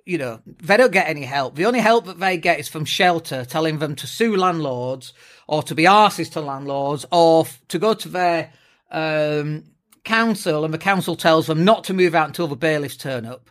you 0.06 0.18
know, 0.18 0.42
they 0.46 0.76
don't 0.76 0.92
get 0.92 1.08
any 1.08 1.24
help. 1.24 1.56
The 1.56 1.66
only 1.66 1.80
help 1.80 2.08
that 2.08 2.20
they 2.20 2.36
get 2.36 2.60
is 2.60 2.68
from 2.68 2.84
shelter 2.84 3.46
telling 3.46 3.80
them 3.80 3.96
to 3.96 4.06
sue 4.06 4.36
landlords 4.36 5.14
or 5.48 5.64
to 5.64 5.74
be 5.74 5.84
arses 5.84 6.30
to 6.34 6.42
landlords 6.42 7.06
or 7.10 7.46
to 7.70 7.80
go 7.80 7.94
to 7.94 8.10
their 8.10 8.52
um, 8.92 9.64
council 10.04 10.66
and 10.66 10.74
the 10.74 10.78
council 10.78 11.16
tells 11.16 11.48
them 11.48 11.64
not 11.64 11.86
to 11.86 11.94
move 11.94 12.16
out 12.16 12.28
until 12.28 12.50
the 12.50 12.58
bailiffs 12.58 12.98
turn 12.98 13.26
up. 13.26 13.50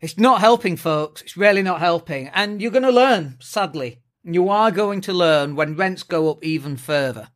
It's 0.00 0.16
not 0.16 0.40
helping, 0.40 0.78
folks. 0.78 1.20
It's 1.20 1.36
really 1.36 1.62
not 1.62 1.80
helping. 1.80 2.28
And 2.28 2.62
you're 2.62 2.70
going 2.70 2.84
to 2.84 2.90
learn, 2.90 3.36
sadly. 3.38 3.99
You 4.22 4.50
are 4.50 4.70
going 4.70 5.00
to 5.02 5.12
learn 5.12 5.56
when 5.56 5.76
rents 5.76 6.02
go 6.02 6.30
up 6.30 6.44
even 6.44 6.76
further. 6.76 7.28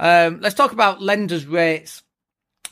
Um, 0.00 0.40
let's 0.40 0.54
talk 0.54 0.72
about 0.72 1.02
lenders' 1.02 1.46
rates. 1.46 2.02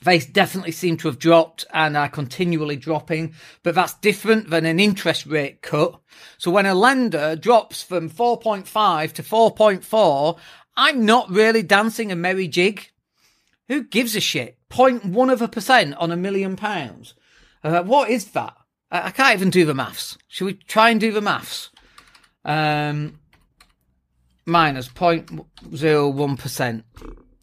they 0.03 0.19
definitely 0.19 0.73
seem 0.73 0.97
to 0.99 1.09
have 1.09 1.19
dropped 1.19 1.65
and 1.73 1.97
are 1.97 2.09
continually 2.09 2.77
dropping, 2.77 3.35
but 3.63 3.75
that's 3.75 3.95
different 3.95 4.51
than 4.51 4.67
an 4.67 4.79
interest 4.79 5.27
rate 5.27 5.63
cut. 5.63 6.01
So 6.39 6.51
when 6.51 6.67
a 6.67 6.75
lender 6.75 7.35
drops 7.35 7.83
from 7.83 8.11
4.5 8.11 9.13
to 9.13 9.23
4.4, 9.23 10.39
I'm 10.77 11.07
not 11.07 11.31
really 11.31 11.63
dancing 11.63 12.13
a 12.13 12.17
merry 12.17 12.49
jig. 12.49 12.91
Who 13.69 13.85
gives 13.85 14.15
a 14.15 14.21
shit? 14.21 14.59
0.1 14.71 15.33
of 15.33 15.43
a 15.43 15.49
percent 15.49 15.95
on 15.95 16.13
a 16.13 16.17
million 16.17 16.57
pounds. 16.57 17.15
Uh, 17.65 17.83
what 17.83 18.11
is 18.11 18.27
that? 18.33 18.55
I, 18.91 19.09
I, 19.09 19.11
can't 19.11 19.35
even 19.35 19.51
do 19.51 19.65
the 19.65 19.75
maths. 19.75 20.19
Should 20.29 20.45
we 20.45 20.55
try 20.55 20.91
and 20.91 21.01
do 21.01 21.11
the 21.13 21.21
maths? 21.21 21.71
Um, 22.45 23.19
minus 24.47 24.89
0.01% 24.89 26.83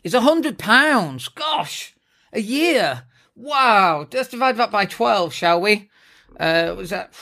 is 0.03 0.13
a 0.13 0.21
hundred 0.21 0.57
pounds. 0.57 1.27
Gosh, 1.27 1.93
a 2.31 2.39
year. 2.41 3.03
Wow. 3.35 4.07
Let's 4.11 4.29
divide 4.29 4.57
that 4.57 4.71
by 4.71 4.85
12, 4.85 5.33
shall 5.33 5.61
we? 5.61 5.89
Uh, 6.39 6.73
was 6.75 6.89
that 6.89 7.13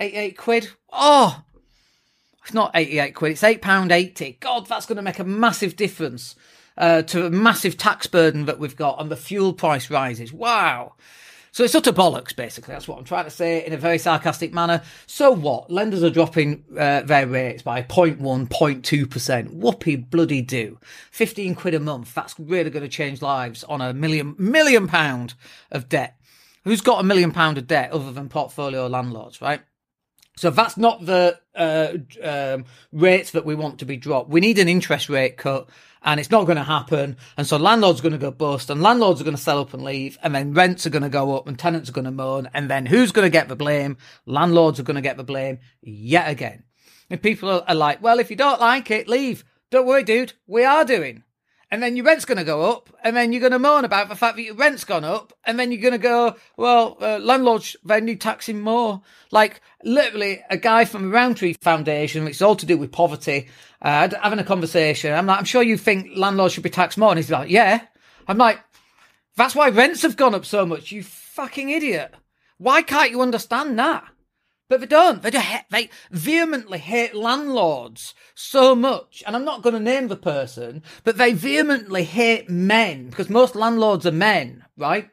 88 0.00 0.36
quid? 0.36 0.70
Oh, 0.92 1.42
it's 2.42 2.54
not 2.54 2.72
88 2.74 3.14
quid. 3.14 3.32
It's 3.32 3.42
£8.80. 3.42 4.40
God, 4.40 4.66
that's 4.66 4.86
going 4.86 4.96
to 4.96 5.02
make 5.02 5.18
a 5.18 5.24
massive 5.24 5.76
difference 5.76 6.34
uh, 6.76 7.02
to 7.02 7.26
a 7.26 7.30
massive 7.30 7.76
tax 7.76 8.06
burden 8.06 8.46
that 8.46 8.58
we've 8.58 8.76
got 8.76 9.00
and 9.00 9.10
the 9.10 9.16
fuel 9.16 9.52
price 9.52 9.90
rises. 9.90 10.32
Wow. 10.32 10.94
So 11.52 11.64
it's 11.64 11.74
utter 11.74 11.92
bollocks, 11.92 12.34
basically. 12.34 12.72
That's 12.72 12.88
what 12.88 12.96
I'm 12.98 13.04
trying 13.04 13.26
to 13.26 13.30
say 13.30 13.64
in 13.64 13.74
a 13.74 13.76
very 13.76 13.98
sarcastic 13.98 14.54
manner. 14.54 14.80
So 15.06 15.30
what? 15.30 15.70
Lenders 15.70 16.02
are 16.02 16.08
dropping 16.08 16.64
uh, 16.78 17.02
their 17.02 17.26
rates 17.26 17.62
by 17.62 17.82
0.1, 17.82 18.48
0.2%. 18.48 19.50
Whoopee 19.50 19.96
bloody 19.96 20.40
do. 20.40 20.78
15 21.10 21.54
quid 21.54 21.74
a 21.74 21.80
month. 21.80 22.14
That's 22.14 22.40
really 22.40 22.70
going 22.70 22.84
to 22.84 22.88
change 22.88 23.20
lives 23.20 23.64
on 23.64 23.82
a 23.82 23.92
million, 23.92 24.34
million 24.38 24.88
pound 24.88 25.34
of 25.70 25.90
debt. 25.90 26.16
Who's 26.64 26.80
got 26.80 27.00
a 27.00 27.04
million 27.04 27.32
pound 27.32 27.58
of 27.58 27.66
debt 27.66 27.92
other 27.92 28.12
than 28.12 28.30
portfolio 28.30 28.86
landlords, 28.86 29.42
right? 29.42 29.60
So 30.36 30.50
that's 30.50 30.76
not 30.76 31.04
the 31.04 31.38
uh, 31.54 31.92
um, 32.22 32.64
rates 32.90 33.32
that 33.32 33.44
we 33.44 33.54
want 33.54 33.80
to 33.80 33.84
be 33.84 33.96
dropped. 33.96 34.30
We 34.30 34.40
need 34.40 34.58
an 34.58 34.68
interest 34.68 35.08
rate 35.08 35.36
cut 35.36 35.68
and 36.02 36.18
it's 36.18 36.30
not 36.30 36.46
going 36.46 36.56
to 36.56 36.64
happen. 36.64 37.16
And 37.36 37.46
so 37.46 37.58
landlords 37.58 38.00
are 38.00 38.02
going 38.02 38.12
to 38.12 38.18
go 38.18 38.30
bust 38.30 38.70
and 38.70 38.82
landlords 38.82 39.20
are 39.20 39.24
going 39.24 39.36
to 39.36 39.42
sell 39.42 39.60
up 39.60 39.74
and 39.74 39.84
leave 39.84 40.18
and 40.22 40.34
then 40.34 40.54
rents 40.54 40.86
are 40.86 40.90
going 40.90 41.02
to 41.02 41.08
go 41.08 41.36
up 41.36 41.46
and 41.46 41.58
tenants 41.58 41.90
are 41.90 41.92
going 41.92 42.06
to 42.06 42.10
moan. 42.10 42.48
And 42.54 42.70
then 42.70 42.86
who's 42.86 43.12
going 43.12 43.26
to 43.26 43.30
get 43.30 43.48
the 43.48 43.56
blame? 43.56 43.98
Landlords 44.26 44.80
are 44.80 44.84
going 44.84 44.96
to 44.96 45.02
get 45.02 45.16
the 45.16 45.24
blame 45.24 45.58
yet 45.82 46.30
again. 46.30 46.64
And 47.10 47.20
people 47.20 47.62
are 47.66 47.74
like, 47.74 48.02
well, 48.02 48.18
if 48.18 48.30
you 48.30 48.36
don't 48.36 48.60
like 48.60 48.90
it, 48.90 49.08
leave. 49.08 49.44
Don't 49.70 49.86
worry, 49.86 50.02
dude. 50.02 50.32
We 50.46 50.64
are 50.64 50.84
doing 50.84 51.24
and 51.72 51.82
then 51.82 51.96
your 51.96 52.04
rent's 52.04 52.26
going 52.26 52.36
to 52.36 52.44
go 52.44 52.70
up, 52.70 52.90
and 53.02 53.16
then 53.16 53.32
you're 53.32 53.40
going 53.40 53.52
to 53.52 53.58
moan 53.58 53.86
about 53.86 54.10
the 54.10 54.14
fact 54.14 54.36
that 54.36 54.42
your 54.42 54.54
rent's 54.54 54.84
gone 54.84 55.04
up, 55.04 55.32
and 55.46 55.58
then 55.58 55.72
you're 55.72 55.80
going 55.80 55.92
to 55.92 55.98
go, 55.98 56.36
well, 56.58 56.98
uh, 57.00 57.18
landlords, 57.18 57.74
they 57.82 57.98
need 57.98 58.20
taxing 58.20 58.60
more. 58.60 59.00
Like, 59.30 59.62
literally, 59.82 60.44
a 60.50 60.58
guy 60.58 60.84
from 60.84 61.04
the 61.04 61.08
Rowntree 61.08 61.54
Foundation, 61.62 62.26
which 62.26 62.36
is 62.36 62.42
all 62.42 62.56
to 62.56 62.66
do 62.66 62.76
with 62.76 62.92
poverty, 62.92 63.48
uh, 63.80 64.10
having 64.22 64.38
a 64.38 64.44
conversation. 64.44 65.14
I'm 65.14 65.24
like, 65.24 65.38
I'm 65.38 65.46
sure 65.46 65.62
you 65.62 65.78
think 65.78 66.10
landlords 66.14 66.52
should 66.52 66.62
be 66.62 66.68
taxed 66.68 66.98
more. 66.98 67.08
And 67.08 67.18
he's 67.18 67.30
like, 67.30 67.48
yeah. 67.48 67.80
I'm 68.28 68.36
like, 68.36 68.60
that's 69.36 69.54
why 69.54 69.70
rents 69.70 70.02
have 70.02 70.18
gone 70.18 70.34
up 70.34 70.44
so 70.44 70.66
much, 70.66 70.92
you 70.92 71.02
fucking 71.02 71.70
idiot. 71.70 72.14
Why 72.58 72.82
can't 72.82 73.10
you 73.10 73.22
understand 73.22 73.78
that? 73.78 74.04
But 74.72 74.80
they 74.80 74.86
don't. 74.86 75.20
They, 75.20 75.30
they 75.68 75.90
vehemently 76.10 76.78
hate 76.78 77.14
landlords 77.14 78.14
so 78.34 78.74
much. 78.74 79.22
And 79.26 79.36
I'm 79.36 79.44
not 79.44 79.60
going 79.60 79.74
to 79.74 79.80
name 79.80 80.08
the 80.08 80.16
person, 80.16 80.82
but 81.04 81.18
they 81.18 81.34
vehemently 81.34 82.04
hate 82.04 82.48
men 82.48 83.10
because 83.10 83.28
most 83.28 83.54
landlords 83.54 84.06
are 84.06 84.12
men, 84.12 84.64
right? 84.78 85.10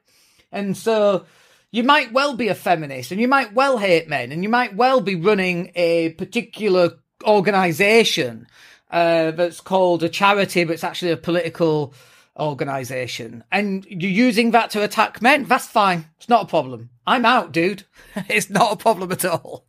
And 0.49 0.77
so 0.77 1.25
you 1.71 1.83
might 1.83 2.13
well 2.13 2.35
be 2.37 2.47
a 2.47 2.55
feminist 2.55 3.11
and 3.11 3.19
you 3.19 3.27
might 3.27 3.53
well 3.53 3.79
hate 3.79 4.07
men 4.07 4.31
and 4.31 4.43
you 4.43 4.49
might 4.49 4.77
well 4.77 5.01
be 5.01 5.15
running 5.15 5.73
a 5.75 6.11
particular 6.11 6.91
organization 7.25 8.47
uh, 8.91 9.31
that's 9.31 9.59
called 9.59 10.03
a 10.03 10.09
charity, 10.09 10.63
but 10.63 10.71
it's 10.71 10.85
actually 10.85 11.11
a 11.11 11.17
political 11.17 11.93
organization. 12.39 13.43
And 13.51 13.86
you're 13.86 14.12
using 14.12 14.51
that 14.51 14.69
to 14.72 14.84
attack 14.84 15.22
men. 15.22 15.43
That's 15.46 15.67
fine. 15.67 16.05
It's 16.17 16.29
not 16.29 16.43
a 16.43 16.48
problem. 16.48 16.89
I'm 17.05 17.25
out, 17.25 17.51
dude. 17.51 17.84
it's 18.29 18.50
not 18.50 18.74
a 18.74 18.77
problem 18.77 19.12
at 19.12 19.25
all. 19.25 19.65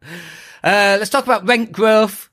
Uh, 0.62 0.96
let's 0.98 1.10
talk 1.10 1.24
about 1.24 1.46
rent 1.46 1.72
growth. 1.72 2.28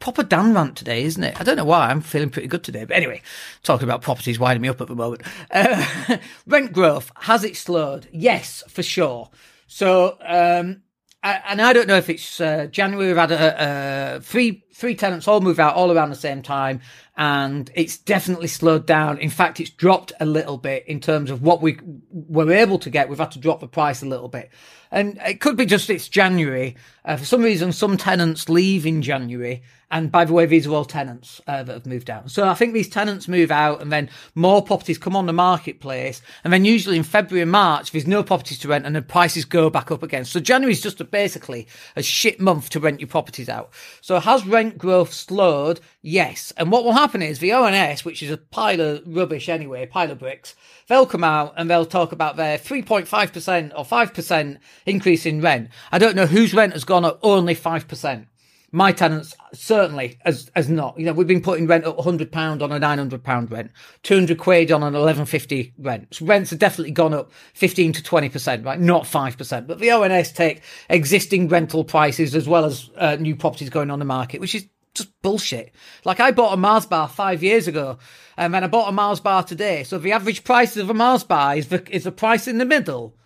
Proper 0.00 0.22
Dan 0.22 0.54
rant 0.54 0.76
today, 0.76 1.02
isn't 1.02 1.24
it? 1.24 1.40
I 1.40 1.44
don't 1.44 1.56
know 1.56 1.64
why. 1.64 1.88
I'm 1.88 2.00
feeling 2.00 2.30
pretty 2.30 2.46
good 2.46 2.62
today. 2.62 2.84
But 2.84 2.96
anyway, 2.96 3.20
talking 3.64 3.84
about 3.88 4.02
properties 4.02 4.38
winding 4.38 4.62
me 4.62 4.68
up 4.68 4.80
at 4.80 4.86
the 4.86 4.94
moment. 4.94 5.22
Uh, 5.50 6.18
rent 6.46 6.72
growth, 6.72 7.10
has 7.16 7.42
it 7.42 7.56
slowed? 7.56 8.08
Yes, 8.12 8.62
for 8.68 8.84
sure. 8.84 9.30
So, 9.66 10.16
um, 10.24 10.82
and 11.22 11.60
I 11.60 11.72
don't 11.72 11.88
know 11.88 11.96
if 11.96 12.08
it's 12.08 12.40
uh, 12.40 12.66
January. 12.70 13.08
We've 13.08 13.16
had 13.16 13.32
a, 13.32 14.16
a, 14.16 14.20
three 14.20 14.64
three 14.78 14.94
tenants 14.94 15.26
all 15.26 15.40
move 15.40 15.58
out 15.58 15.74
all 15.74 15.90
around 15.90 16.10
the 16.10 16.16
same 16.16 16.40
time, 16.40 16.80
and 17.16 17.68
it's 17.74 17.98
definitely 17.98 18.46
slowed 18.46 18.86
down. 18.86 19.18
In 19.18 19.28
fact, 19.28 19.58
it's 19.58 19.70
dropped 19.70 20.12
a 20.20 20.24
little 20.24 20.56
bit 20.56 20.86
in 20.86 21.00
terms 21.00 21.32
of 21.32 21.42
what 21.42 21.60
we 21.60 21.78
were 22.12 22.52
able 22.52 22.78
to 22.78 22.88
get. 22.88 23.08
We've 23.08 23.18
had 23.18 23.32
to 23.32 23.40
drop 23.40 23.58
the 23.58 23.66
price 23.66 24.02
a 24.02 24.06
little 24.06 24.28
bit, 24.28 24.50
and 24.92 25.18
it 25.26 25.40
could 25.40 25.56
be 25.56 25.66
just 25.66 25.90
it's 25.90 26.08
January. 26.08 26.76
Uh, 27.04 27.16
for 27.16 27.24
some 27.24 27.42
reason, 27.42 27.72
some 27.72 27.96
tenants 27.96 28.48
leave 28.48 28.86
in 28.86 29.02
January, 29.02 29.64
and 29.90 30.12
by 30.12 30.24
the 30.24 30.34
way, 30.34 30.44
these 30.44 30.66
are 30.66 30.74
all 30.74 30.84
tenants 30.84 31.40
uh, 31.46 31.62
that 31.62 31.72
have 31.72 31.86
moved 31.86 32.10
out. 32.10 32.30
So 32.30 32.46
I 32.46 32.54
think 32.54 32.74
these 32.74 32.90
tenants 32.90 33.26
move 33.26 33.50
out 33.50 33.80
and 33.80 33.90
then 33.90 34.10
more 34.34 34.62
properties 34.62 34.98
come 34.98 35.16
on 35.16 35.24
the 35.24 35.32
marketplace. 35.32 36.20
And 36.44 36.52
then 36.52 36.66
usually 36.66 36.98
in 36.98 37.04
February 37.04 37.42
and 37.42 37.50
March, 37.50 37.90
there's 37.90 38.06
no 38.06 38.22
properties 38.22 38.58
to 38.60 38.68
rent 38.68 38.84
and 38.84 38.94
the 38.94 39.00
prices 39.00 39.46
go 39.46 39.70
back 39.70 39.90
up 39.90 40.02
again. 40.02 40.26
So 40.26 40.40
January 40.40 40.72
is 40.72 40.82
just 40.82 41.00
a, 41.00 41.04
basically 41.04 41.68
a 41.96 42.02
shit 42.02 42.38
month 42.38 42.68
to 42.70 42.80
rent 42.80 43.00
your 43.00 43.08
properties 43.08 43.48
out. 43.48 43.72
So 44.02 44.20
has 44.20 44.46
rent 44.46 44.67
growth 44.76 45.12
slowed? 45.12 45.80
Yes. 46.02 46.52
And 46.56 46.70
what 46.70 46.84
will 46.84 46.92
happen 46.92 47.22
is 47.22 47.38
the 47.38 47.52
ONS, 47.52 48.04
which 48.04 48.22
is 48.22 48.30
a 48.30 48.36
pile 48.36 48.80
of 48.80 49.02
rubbish 49.06 49.48
anyway, 49.48 49.86
pile 49.86 50.10
of 50.10 50.18
bricks, 50.18 50.54
they'll 50.88 51.06
come 51.06 51.24
out 51.24 51.54
and 51.56 51.70
they'll 51.70 51.86
talk 51.86 52.12
about 52.12 52.36
their 52.36 52.58
3.5% 52.58 53.72
or 53.76 53.84
5% 53.84 54.58
increase 54.84 55.24
in 55.24 55.40
rent. 55.40 55.70
I 55.92 55.98
don't 55.98 56.16
know 56.16 56.26
whose 56.26 56.52
rent 56.52 56.72
has 56.74 56.84
gone 56.84 57.04
up 57.04 57.18
only 57.22 57.54
5% 57.54 58.26
my 58.70 58.92
tenants 58.92 59.34
certainly 59.52 60.18
as 60.24 60.50
as 60.54 60.68
not. 60.68 60.98
You 60.98 61.06
know, 61.06 61.12
we've 61.12 61.26
been 61.26 61.40
putting 61.40 61.66
rent 61.66 61.84
at 61.84 61.98
hundred 62.00 62.30
pound 62.30 62.62
on 62.62 62.70
a 62.70 62.78
nine 62.78 62.98
hundred 62.98 63.24
pound 63.24 63.50
rent, 63.50 63.70
two 64.02 64.14
hundred 64.14 64.38
quid 64.38 64.70
on 64.70 64.82
an 64.82 64.94
eleven 64.94 65.24
fifty 65.24 65.72
rent. 65.78 66.14
So 66.14 66.26
rents 66.26 66.50
have 66.50 66.58
definitely 66.58 66.92
gone 66.92 67.14
up 67.14 67.32
fifteen 67.54 67.92
to 67.92 68.02
twenty 68.02 68.28
percent, 68.28 68.64
right? 68.64 68.78
Not 68.78 69.06
five 69.06 69.38
percent. 69.38 69.66
But 69.66 69.78
the 69.78 69.90
ONS 69.90 70.32
take 70.32 70.62
existing 70.90 71.48
rental 71.48 71.84
prices 71.84 72.34
as 72.34 72.48
well 72.48 72.64
as 72.64 72.90
uh, 72.96 73.16
new 73.16 73.36
properties 73.36 73.70
going 73.70 73.90
on 73.90 73.98
the 73.98 74.04
market, 74.04 74.40
which 74.40 74.54
is 74.54 74.66
just 74.94 75.20
bullshit. 75.22 75.72
Like 76.04 76.20
I 76.20 76.30
bought 76.30 76.52
a 76.52 76.58
Mars 76.58 76.84
bar 76.84 77.08
five 77.08 77.42
years 77.42 77.68
ago, 77.68 77.98
and 78.36 78.52
then 78.52 78.64
I 78.64 78.66
bought 78.66 78.88
a 78.88 78.92
Mars 78.92 79.20
bar 79.20 79.44
today. 79.44 79.82
So 79.84 79.98
the 79.98 80.12
average 80.12 80.44
price 80.44 80.76
of 80.76 80.90
a 80.90 80.94
Mars 80.94 81.24
bar 81.24 81.56
is 81.56 81.68
the 81.68 81.88
is 81.90 82.04
the 82.04 82.12
price 82.12 82.46
in 82.46 82.58
the 82.58 82.66
middle. 82.66 83.16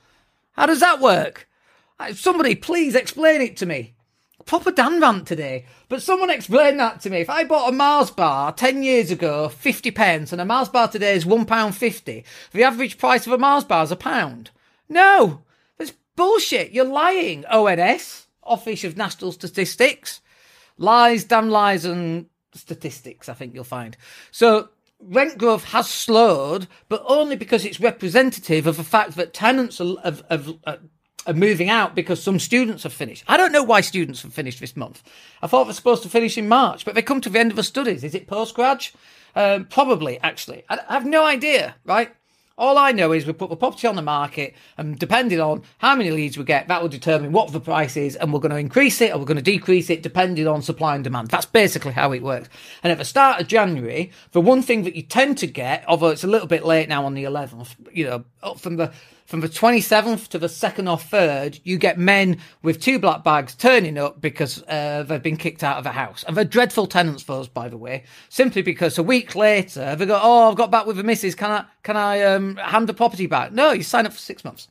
How 0.52 0.66
does 0.66 0.80
that 0.80 1.00
work? 1.00 1.48
Somebody 2.14 2.54
please 2.54 2.94
explain 2.94 3.40
it 3.40 3.56
to 3.58 3.66
me 3.66 3.94
proper 4.44 4.70
Dan 4.70 5.00
rant 5.00 5.26
today. 5.26 5.66
But 5.88 6.02
someone 6.02 6.30
explain 6.30 6.76
that 6.78 7.00
to 7.02 7.10
me. 7.10 7.20
If 7.20 7.30
I 7.30 7.44
bought 7.44 7.68
a 7.68 7.72
Mars 7.72 8.10
bar 8.10 8.52
10 8.52 8.82
years 8.82 9.10
ago, 9.10 9.48
50 9.48 9.90
pence, 9.90 10.32
and 10.32 10.40
a 10.40 10.44
Mars 10.44 10.68
bar 10.68 10.88
today 10.88 11.14
is 11.14 11.24
£1.50, 11.24 12.24
the 12.52 12.62
average 12.62 12.98
price 12.98 13.26
of 13.26 13.32
a 13.32 13.38
Mars 13.38 13.64
bar 13.64 13.84
is 13.84 13.90
a 13.90 13.96
pound. 13.96 14.50
No, 14.88 15.42
that's 15.78 15.92
bullshit. 16.16 16.72
You're 16.72 16.84
lying, 16.84 17.44
ONS, 17.46 18.26
Office 18.42 18.84
of 18.84 18.96
National 18.96 19.32
Statistics. 19.32 20.20
Lies, 20.78 21.24
damn 21.24 21.48
lies, 21.48 21.84
and 21.84 22.26
statistics, 22.54 23.28
I 23.28 23.34
think 23.34 23.54
you'll 23.54 23.64
find. 23.64 23.96
So, 24.30 24.70
rent 25.00 25.38
growth 25.38 25.64
has 25.64 25.88
slowed, 25.88 26.66
but 26.88 27.02
only 27.06 27.36
because 27.36 27.64
it's 27.64 27.80
representative 27.80 28.66
of 28.66 28.76
the 28.76 28.84
fact 28.84 29.16
that 29.16 29.34
tenants 29.34 29.78
have, 29.78 29.96
have, 30.02 30.54
have 30.66 30.80
are 31.26 31.34
moving 31.34 31.68
out 31.68 31.94
because 31.94 32.22
some 32.22 32.38
students 32.38 32.82
have 32.82 32.92
finished. 32.92 33.24
I 33.28 33.36
don't 33.36 33.52
know 33.52 33.62
why 33.62 33.80
students 33.80 34.22
have 34.22 34.32
finished 34.32 34.60
this 34.60 34.76
month. 34.76 35.02
I 35.40 35.46
thought 35.46 35.64
they're 35.64 35.74
supposed 35.74 36.02
to 36.02 36.08
finish 36.08 36.36
in 36.36 36.48
March, 36.48 36.84
but 36.84 36.94
they 36.94 37.02
come 37.02 37.20
to 37.20 37.30
the 37.30 37.38
end 37.38 37.52
of 37.52 37.56
their 37.56 37.64
studies. 37.64 38.04
Is 38.04 38.14
it 38.14 38.26
postgrad? 38.26 38.92
Um, 39.34 39.66
probably, 39.66 40.18
actually. 40.20 40.64
I, 40.68 40.78
I 40.88 40.94
have 40.94 41.06
no 41.06 41.24
idea, 41.24 41.76
right? 41.84 42.12
All 42.58 42.76
I 42.76 42.92
know 42.92 43.12
is 43.12 43.26
we 43.26 43.32
put 43.32 43.48
the 43.48 43.56
property 43.56 43.86
on 43.88 43.96
the 43.96 44.02
market, 44.02 44.54
and 44.76 44.98
depending 44.98 45.40
on 45.40 45.62
how 45.78 45.96
many 45.96 46.10
leads 46.10 46.36
we 46.36 46.44
get, 46.44 46.68
that 46.68 46.82
will 46.82 46.88
determine 46.88 47.32
what 47.32 47.50
the 47.50 47.60
price 47.60 47.96
is, 47.96 48.14
and 48.14 48.32
we're 48.32 48.40
going 48.40 48.52
to 48.52 48.58
increase 48.58 49.00
it 49.00 49.12
or 49.12 49.18
we're 49.18 49.24
going 49.24 49.36
to 49.36 49.42
decrease 49.42 49.88
it 49.88 50.02
depending 50.02 50.46
on 50.46 50.60
supply 50.60 50.94
and 50.94 51.02
demand. 51.02 51.28
That's 51.28 51.46
basically 51.46 51.92
how 51.92 52.12
it 52.12 52.22
works. 52.22 52.50
And 52.82 52.92
at 52.92 52.98
the 52.98 53.06
start 53.06 53.40
of 53.40 53.48
January, 53.48 54.12
the 54.32 54.40
one 54.40 54.60
thing 54.60 54.82
that 54.84 54.94
you 54.94 55.02
tend 55.02 55.38
to 55.38 55.46
get, 55.46 55.84
although 55.88 56.08
it's 56.08 56.24
a 56.24 56.28
little 56.28 56.46
bit 56.46 56.64
late 56.64 56.88
now 56.88 57.06
on 57.06 57.14
the 57.14 57.24
11th, 57.24 57.74
you 57.92 58.04
know, 58.04 58.54
from 58.54 58.76
the 58.76 58.92
from 59.26 59.40
the 59.40 59.48
27th 59.48 60.28
to 60.28 60.38
the 60.38 60.46
2nd 60.46 60.90
or 60.90 60.96
3rd, 60.96 61.60
you 61.64 61.78
get 61.78 61.98
men 61.98 62.38
with 62.62 62.80
two 62.80 62.98
black 62.98 63.24
bags 63.24 63.54
turning 63.54 63.98
up 63.98 64.20
because 64.20 64.62
uh, 64.64 65.04
they've 65.06 65.22
been 65.22 65.36
kicked 65.36 65.64
out 65.64 65.78
of 65.78 65.86
a 65.86 65.92
house. 65.92 66.24
And 66.26 66.36
they're 66.36 66.44
dreadful 66.44 66.86
tenants 66.86 67.22
for 67.22 67.40
us, 67.40 67.48
by 67.48 67.68
the 67.68 67.76
way, 67.76 68.04
simply 68.28 68.62
because 68.62 68.98
a 68.98 69.02
week 69.02 69.34
later 69.34 69.96
they 69.96 70.06
go, 70.06 70.18
oh, 70.22 70.50
I've 70.50 70.56
got 70.56 70.70
back 70.70 70.86
with 70.86 70.96
the 70.96 71.04
missus. 71.04 71.34
Can 71.34 71.50
I, 71.50 71.64
can 71.82 71.96
I 71.96 72.22
um, 72.22 72.56
hand 72.56 72.88
the 72.88 72.94
property 72.94 73.26
back? 73.26 73.52
No, 73.52 73.72
you 73.72 73.82
sign 73.82 74.06
up 74.06 74.12
for 74.12 74.18
six 74.18 74.44
months. 74.44 74.68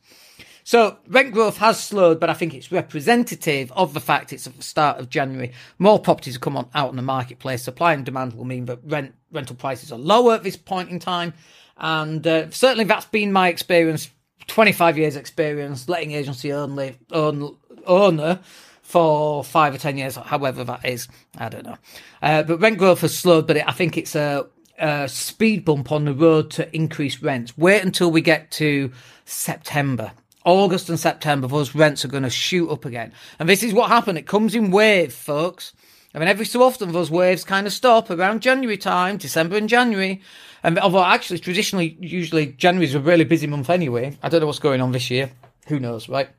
So 0.63 0.97
rent 1.07 1.33
growth 1.33 1.57
has 1.57 1.83
slowed, 1.83 2.19
but 2.19 2.29
I 2.29 2.33
think 2.33 2.53
it's 2.53 2.71
representative 2.71 3.71
of 3.71 3.93
the 3.93 3.99
fact 3.99 4.31
it's 4.31 4.47
at 4.47 4.55
the 4.55 4.63
start 4.63 4.99
of 4.99 5.09
January. 5.09 5.53
More 5.79 5.99
properties 5.99 6.37
come 6.37 6.55
on 6.55 6.69
out 6.73 6.91
in 6.91 6.95
the 6.95 7.01
marketplace. 7.01 7.63
Supply 7.63 7.93
and 7.93 8.05
demand 8.05 8.33
will 8.33 8.45
mean 8.45 8.65
that 8.65 8.79
rent 8.83 9.15
rental 9.31 9.55
prices 9.55 9.91
are 9.91 9.97
lower 9.97 10.33
at 10.33 10.43
this 10.43 10.57
point 10.57 10.89
in 10.89 10.99
time, 10.99 11.33
and 11.77 12.25
uh, 12.27 12.49
certainly 12.51 12.83
that's 12.83 13.05
been 13.05 13.31
my 13.33 13.47
experience 13.47 14.09
25 14.51 14.97
years 14.97 15.15
experience, 15.15 15.87
letting 15.87 16.11
agency 16.11 16.51
only 16.51 16.97
own, 17.11 17.55
owner 17.85 18.41
for 18.81 19.45
five 19.45 19.73
or 19.73 19.77
10 19.77 19.97
years, 19.97 20.17
however 20.17 20.65
that 20.65 20.83
is. 20.85 21.07
I 21.37 21.47
don't 21.47 21.65
know. 21.65 21.77
Uh, 22.21 22.43
but 22.43 22.59
rent 22.59 22.77
growth 22.77 22.99
has 22.99 23.17
slowed, 23.17 23.47
but 23.47 23.55
it, 23.55 23.65
I 23.65 23.71
think 23.71 23.97
it's 23.97 24.13
a, 24.13 24.45
a 24.77 25.07
speed 25.07 25.63
bump 25.63 25.93
on 25.93 26.03
the 26.03 26.13
road 26.13 26.51
to 26.51 26.75
increase 26.75 27.21
rents. 27.21 27.57
Wait 27.57 27.81
until 27.81 28.11
we 28.11 28.19
get 28.19 28.51
to 28.51 28.91
September. 29.23 30.11
August 30.43 30.89
and 30.89 30.99
September, 30.99 31.47
those 31.47 31.73
rents 31.73 32.03
are 32.03 32.09
going 32.09 32.23
to 32.23 32.29
shoot 32.29 32.69
up 32.69 32.83
again. 32.83 33.13
And 33.39 33.47
this 33.47 33.63
is 33.63 33.73
what 33.73 33.89
happened. 33.89 34.17
It 34.17 34.27
comes 34.27 34.53
in 34.53 34.69
waves, 34.69 35.15
folks. 35.15 35.71
I 36.13 36.19
mean, 36.19 36.27
every 36.27 36.45
so 36.45 36.61
often 36.63 36.91
those 36.91 37.09
waves 37.09 37.43
kind 37.43 37.65
of 37.65 37.73
stop 37.73 38.09
around 38.09 38.41
January 38.41 38.77
time, 38.77 39.17
December 39.17 39.57
and 39.57 39.69
January. 39.69 40.21
And 40.63 40.77
although 40.79 41.03
actually 41.03 41.39
traditionally, 41.39 41.97
usually 41.99 42.47
January 42.47 42.85
is 42.85 42.95
a 42.95 42.99
really 42.99 43.23
busy 43.23 43.47
month 43.47 43.69
anyway. 43.69 44.17
I 44.21 44.29
don't 44.29 44.41
know 44.41 44.47
what's 44.47 44.59
going 44.59 44.81
on 44.81 44.91
this 44.91 45.09
year. 45.09 45.31
Who 45.67 45.79
knows, 45.79 46.09
right? 46.09 46.29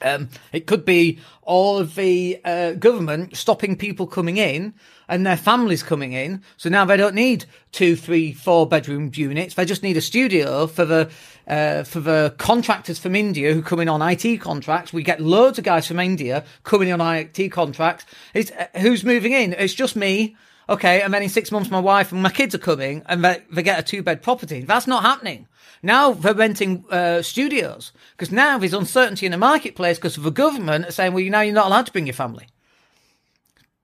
Um, 0.00 0.28
it 0.52 0.66
could 0.66 0.84
be 0.84 1.18
all 1.42 1.78
of 1.78 1.94
the 1.96 2.40
uh, 2.44 2.72
government 2.72 3.36
stopping 3.36 3.76
people 3.76 4.06
coming 4.06 4.36
in 4.36 4.74
and 5.08 5.26
their 5.26 5.36
families 5.36 5.82
coming 5.82 6.12
in. 6.12 6.42
So 6.56 6.68
now 6.68 6.84
they 6.84 6.96
don't 6.96 7.14
need 7.14 7.46
two, 7.72 7.96
three, 7.96 8.32
four 8.32 8.66
bedroom 8.68 9.10
units. 9.14 9.54
They 9.54 9.64
just 9.64 9.82
need 9.82 9.96
a 9.96 10.02
studio 10.02 10.66
for 10.66 10.84
the 10.84 11.10
uh, 11.48 11.82
for 11.82 12.00
the 12.00 12.34
contractors 12.36 12.98
from 12.98 13.16
India 13.16 13.54
who 13.54 13.62
come 13.62 13.80
in 13.80 13.88
on 13.88 14.02
IT 14.02 14.38
contracts. 14.40 14.92
We 14.92 15.02
get 15.02 15.20
loads 15.20 15.58
of 15.58 15.64
guys 15.64 15.86
from 15.86 15.98
India 15.98 16.44
coming 16.62 16.88
in 16.88 17.00
on 17.00 17.16
IT 17.16 17.48
contracts. 17.50 18.04
It's, 18.34 18.50
uh, 18.50 18.66
who's 18.78 19.02
moving 19.02 19.32
in? 19.32 19.54
It's 19.54 19.74
just 19.74 19.96
me. 19.96 20.36
Okay, 20.68 21.00
and 21.00 21.14
then 21.14 21.22
in 21.22 21.30
six 21.30 21.50
months, 21.50 21.70
my 21.70 21.80
wife 21.80 22.12
and 22.12 22.22
my 22.22 22.30
kids 22.30 22.54
are 22.54 22.58
coming, 22.58 23.02
and 23.06 23.24
they, 23.24 23.42
they 23.50 23.62
get 23.62 23.78
a 23.78 23.82
two 23.82 24.02
bed 24.02 24.22
property. 24.22 24.60
That's 24.60 24.86
not 24.86 25.02
happening. 25.02 25.48
Now 25.82 26.12
they're 26.12 26.34
renting 26.34 26.84
uh, 26.90 27.22
studios 27.22 27.92
because 28.12 28.32
now 28.32 28.58
there's 28.58 28.74
uncertainty 28.74 29.26
in 29.26 29.32
the 29.32 29.38
marketplace 29.38 29.96
because 29.96 30.16
the 30.16 30.30
government 30.30 30.86
are 30.86 30.92
saying, 30.92 31.12
well, 31.12 31.22
you 31.22 31.30
now 31.30 31.40
you're 31.40 31.54
not 31.54 31.66
allowed 31.66 31.86
to 31.86 31.92
bring 31.92 32.06
your 32.06 32.14
family. 32.14 32.48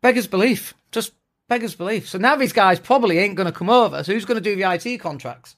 Beggars 0.03 0.27
belief, 0.27 0.75
just 0.93 1.13
beggars 1.49 1.75
belief. 1.75 2.09
So 2.09 2.19
now 2.19 2.37
these 2.37 2.53
guys 2.53 2.81
probably 2.81 3.19
ain't 3.19 3.37
going 3.37 3.47
to 3.47 3.53
come 3.53 3.71
over. 3.71 4.03
So 4.03 4.13
who's 4.13 4.25
going 4.25 4.43
to 4.43 4.51
do 4.51 4.57
the 4.57 4.71
IT 4.71 4.99
contracts? 4.99 5.57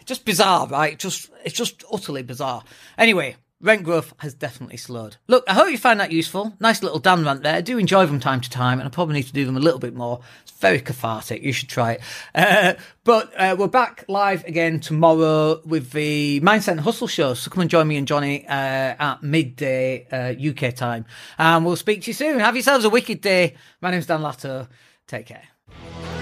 It's 0.00 0.08
just 0.08 0.24
bizarre, 0.24 0.66
right? 0.66 0.98
Just 0.98 1.30
it's 1.44 1.54
just 1.54 1.84
utterly 1.92 2.22
bizarre. 2.22 2.64
Anyway, 2.96 3.36
rent 3.66 3.82
growth 3.82 4.14
has 4.18 4.32
definitely 4.32 4.76
slowed. 4.76 5.16
Look, 5.26 5.44
I 5.48 5.54
hope 5.54 5.70
you 5.70 5.76
find 5.76 6.00
that 6.00 6.12
useful. 6.12 6.54
Nice 6.60 6.82
little 6.82 6.98
Dan 6.98 7.24
rant 7.24 7.42
there. 7.42 7.56
I 7.56 7.60
do 7.60 7.76
enjoy 7.76 8.06
them 8.06 8.20
time 8.20 8.40
to 8.40 8.48
time, 8.48 8.78
and 8.78 8.86
I 8.86 8.90
probably 8.90 9.14
need 9.14 9.26
to 9.26 9.32
do 9.32 9.44
them 9.44 9.56
a 9.56 9.60
little 9.60 9.80
bit 9.80 9.94
more. 9.94 10.20
It's 10.42 10.52
very 10.52 10.80
cathartic. 10.80 11.42
You 11.42 11.52
should 11.52 11.68
try 11.68 11.92
it. 11.92 12.00
Uh, 12.34 12.74
but 13.04 13.32
uh, 13.36 13.56
we're 13.58 13.66
back 13.66 14.04
live 14.08 14.44
again 14.44 14.80
tomorrow 14.80 15.60
with 15.64 15.90
the 15.90 16.40
Mindset 16.40 16.72
and 16.72 16.80
Hustle 16.80 17.08
show. 17.08 17.34
So 17.34 17.50
come 17.50 17.60
and 17.60 17.70
join 17.70 17.88
me 17.88 17.96
and 17.96 18.06
Johnny 18.06 18.46
uh, 18.46 18.50
at 18.50 19.22
midday 19.22 20.06
UK 20.10 20.62
uh, 20.62 20.70
time, 20.70 21.04
and 21.36 21.64
we'll 21.66 21.76
speak 21.76 22.02
to 22.02 22.06
you 22.08 22.14
soon. 22.14 22.38
Have 22.40 22.54
yourselves 22.54 22.84
a 22.84 22.90
wicked 22.90 23.20
day. 23.20 23.54
My 23.80 23.90
name's 23.90 24.06
Dan 24.06 24.20
Latto. 24.20 24.68
Take 25.06 25.26
care. 25.26 25.44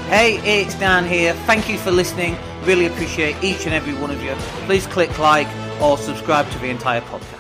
Hey, 0.09 0.37
it's 0.61 0.75
Dan 0.79 1.07
here. 1.07 1.33
Thank 1.47 1.69
you 1.69 1.79
for 1.79 1.91
listening. 1.91 2.37
Really 2.65 2.87
appreciate 2.87 3.43
each 3.43 3.65
and 3.65 3.75
every 3.75 3.95
one 3.95 4.11
of 4.11 4.23
you. 4.23 4.35
Please 4.67 4.87
click 4.87 5.19
like 5.19 5.49
or 5.81 5.97
subscribe 5.99 6.51
to 6.51 6.59
the 6.59 6.69
entire 6.69 7.01
podcast. 7.01 7.34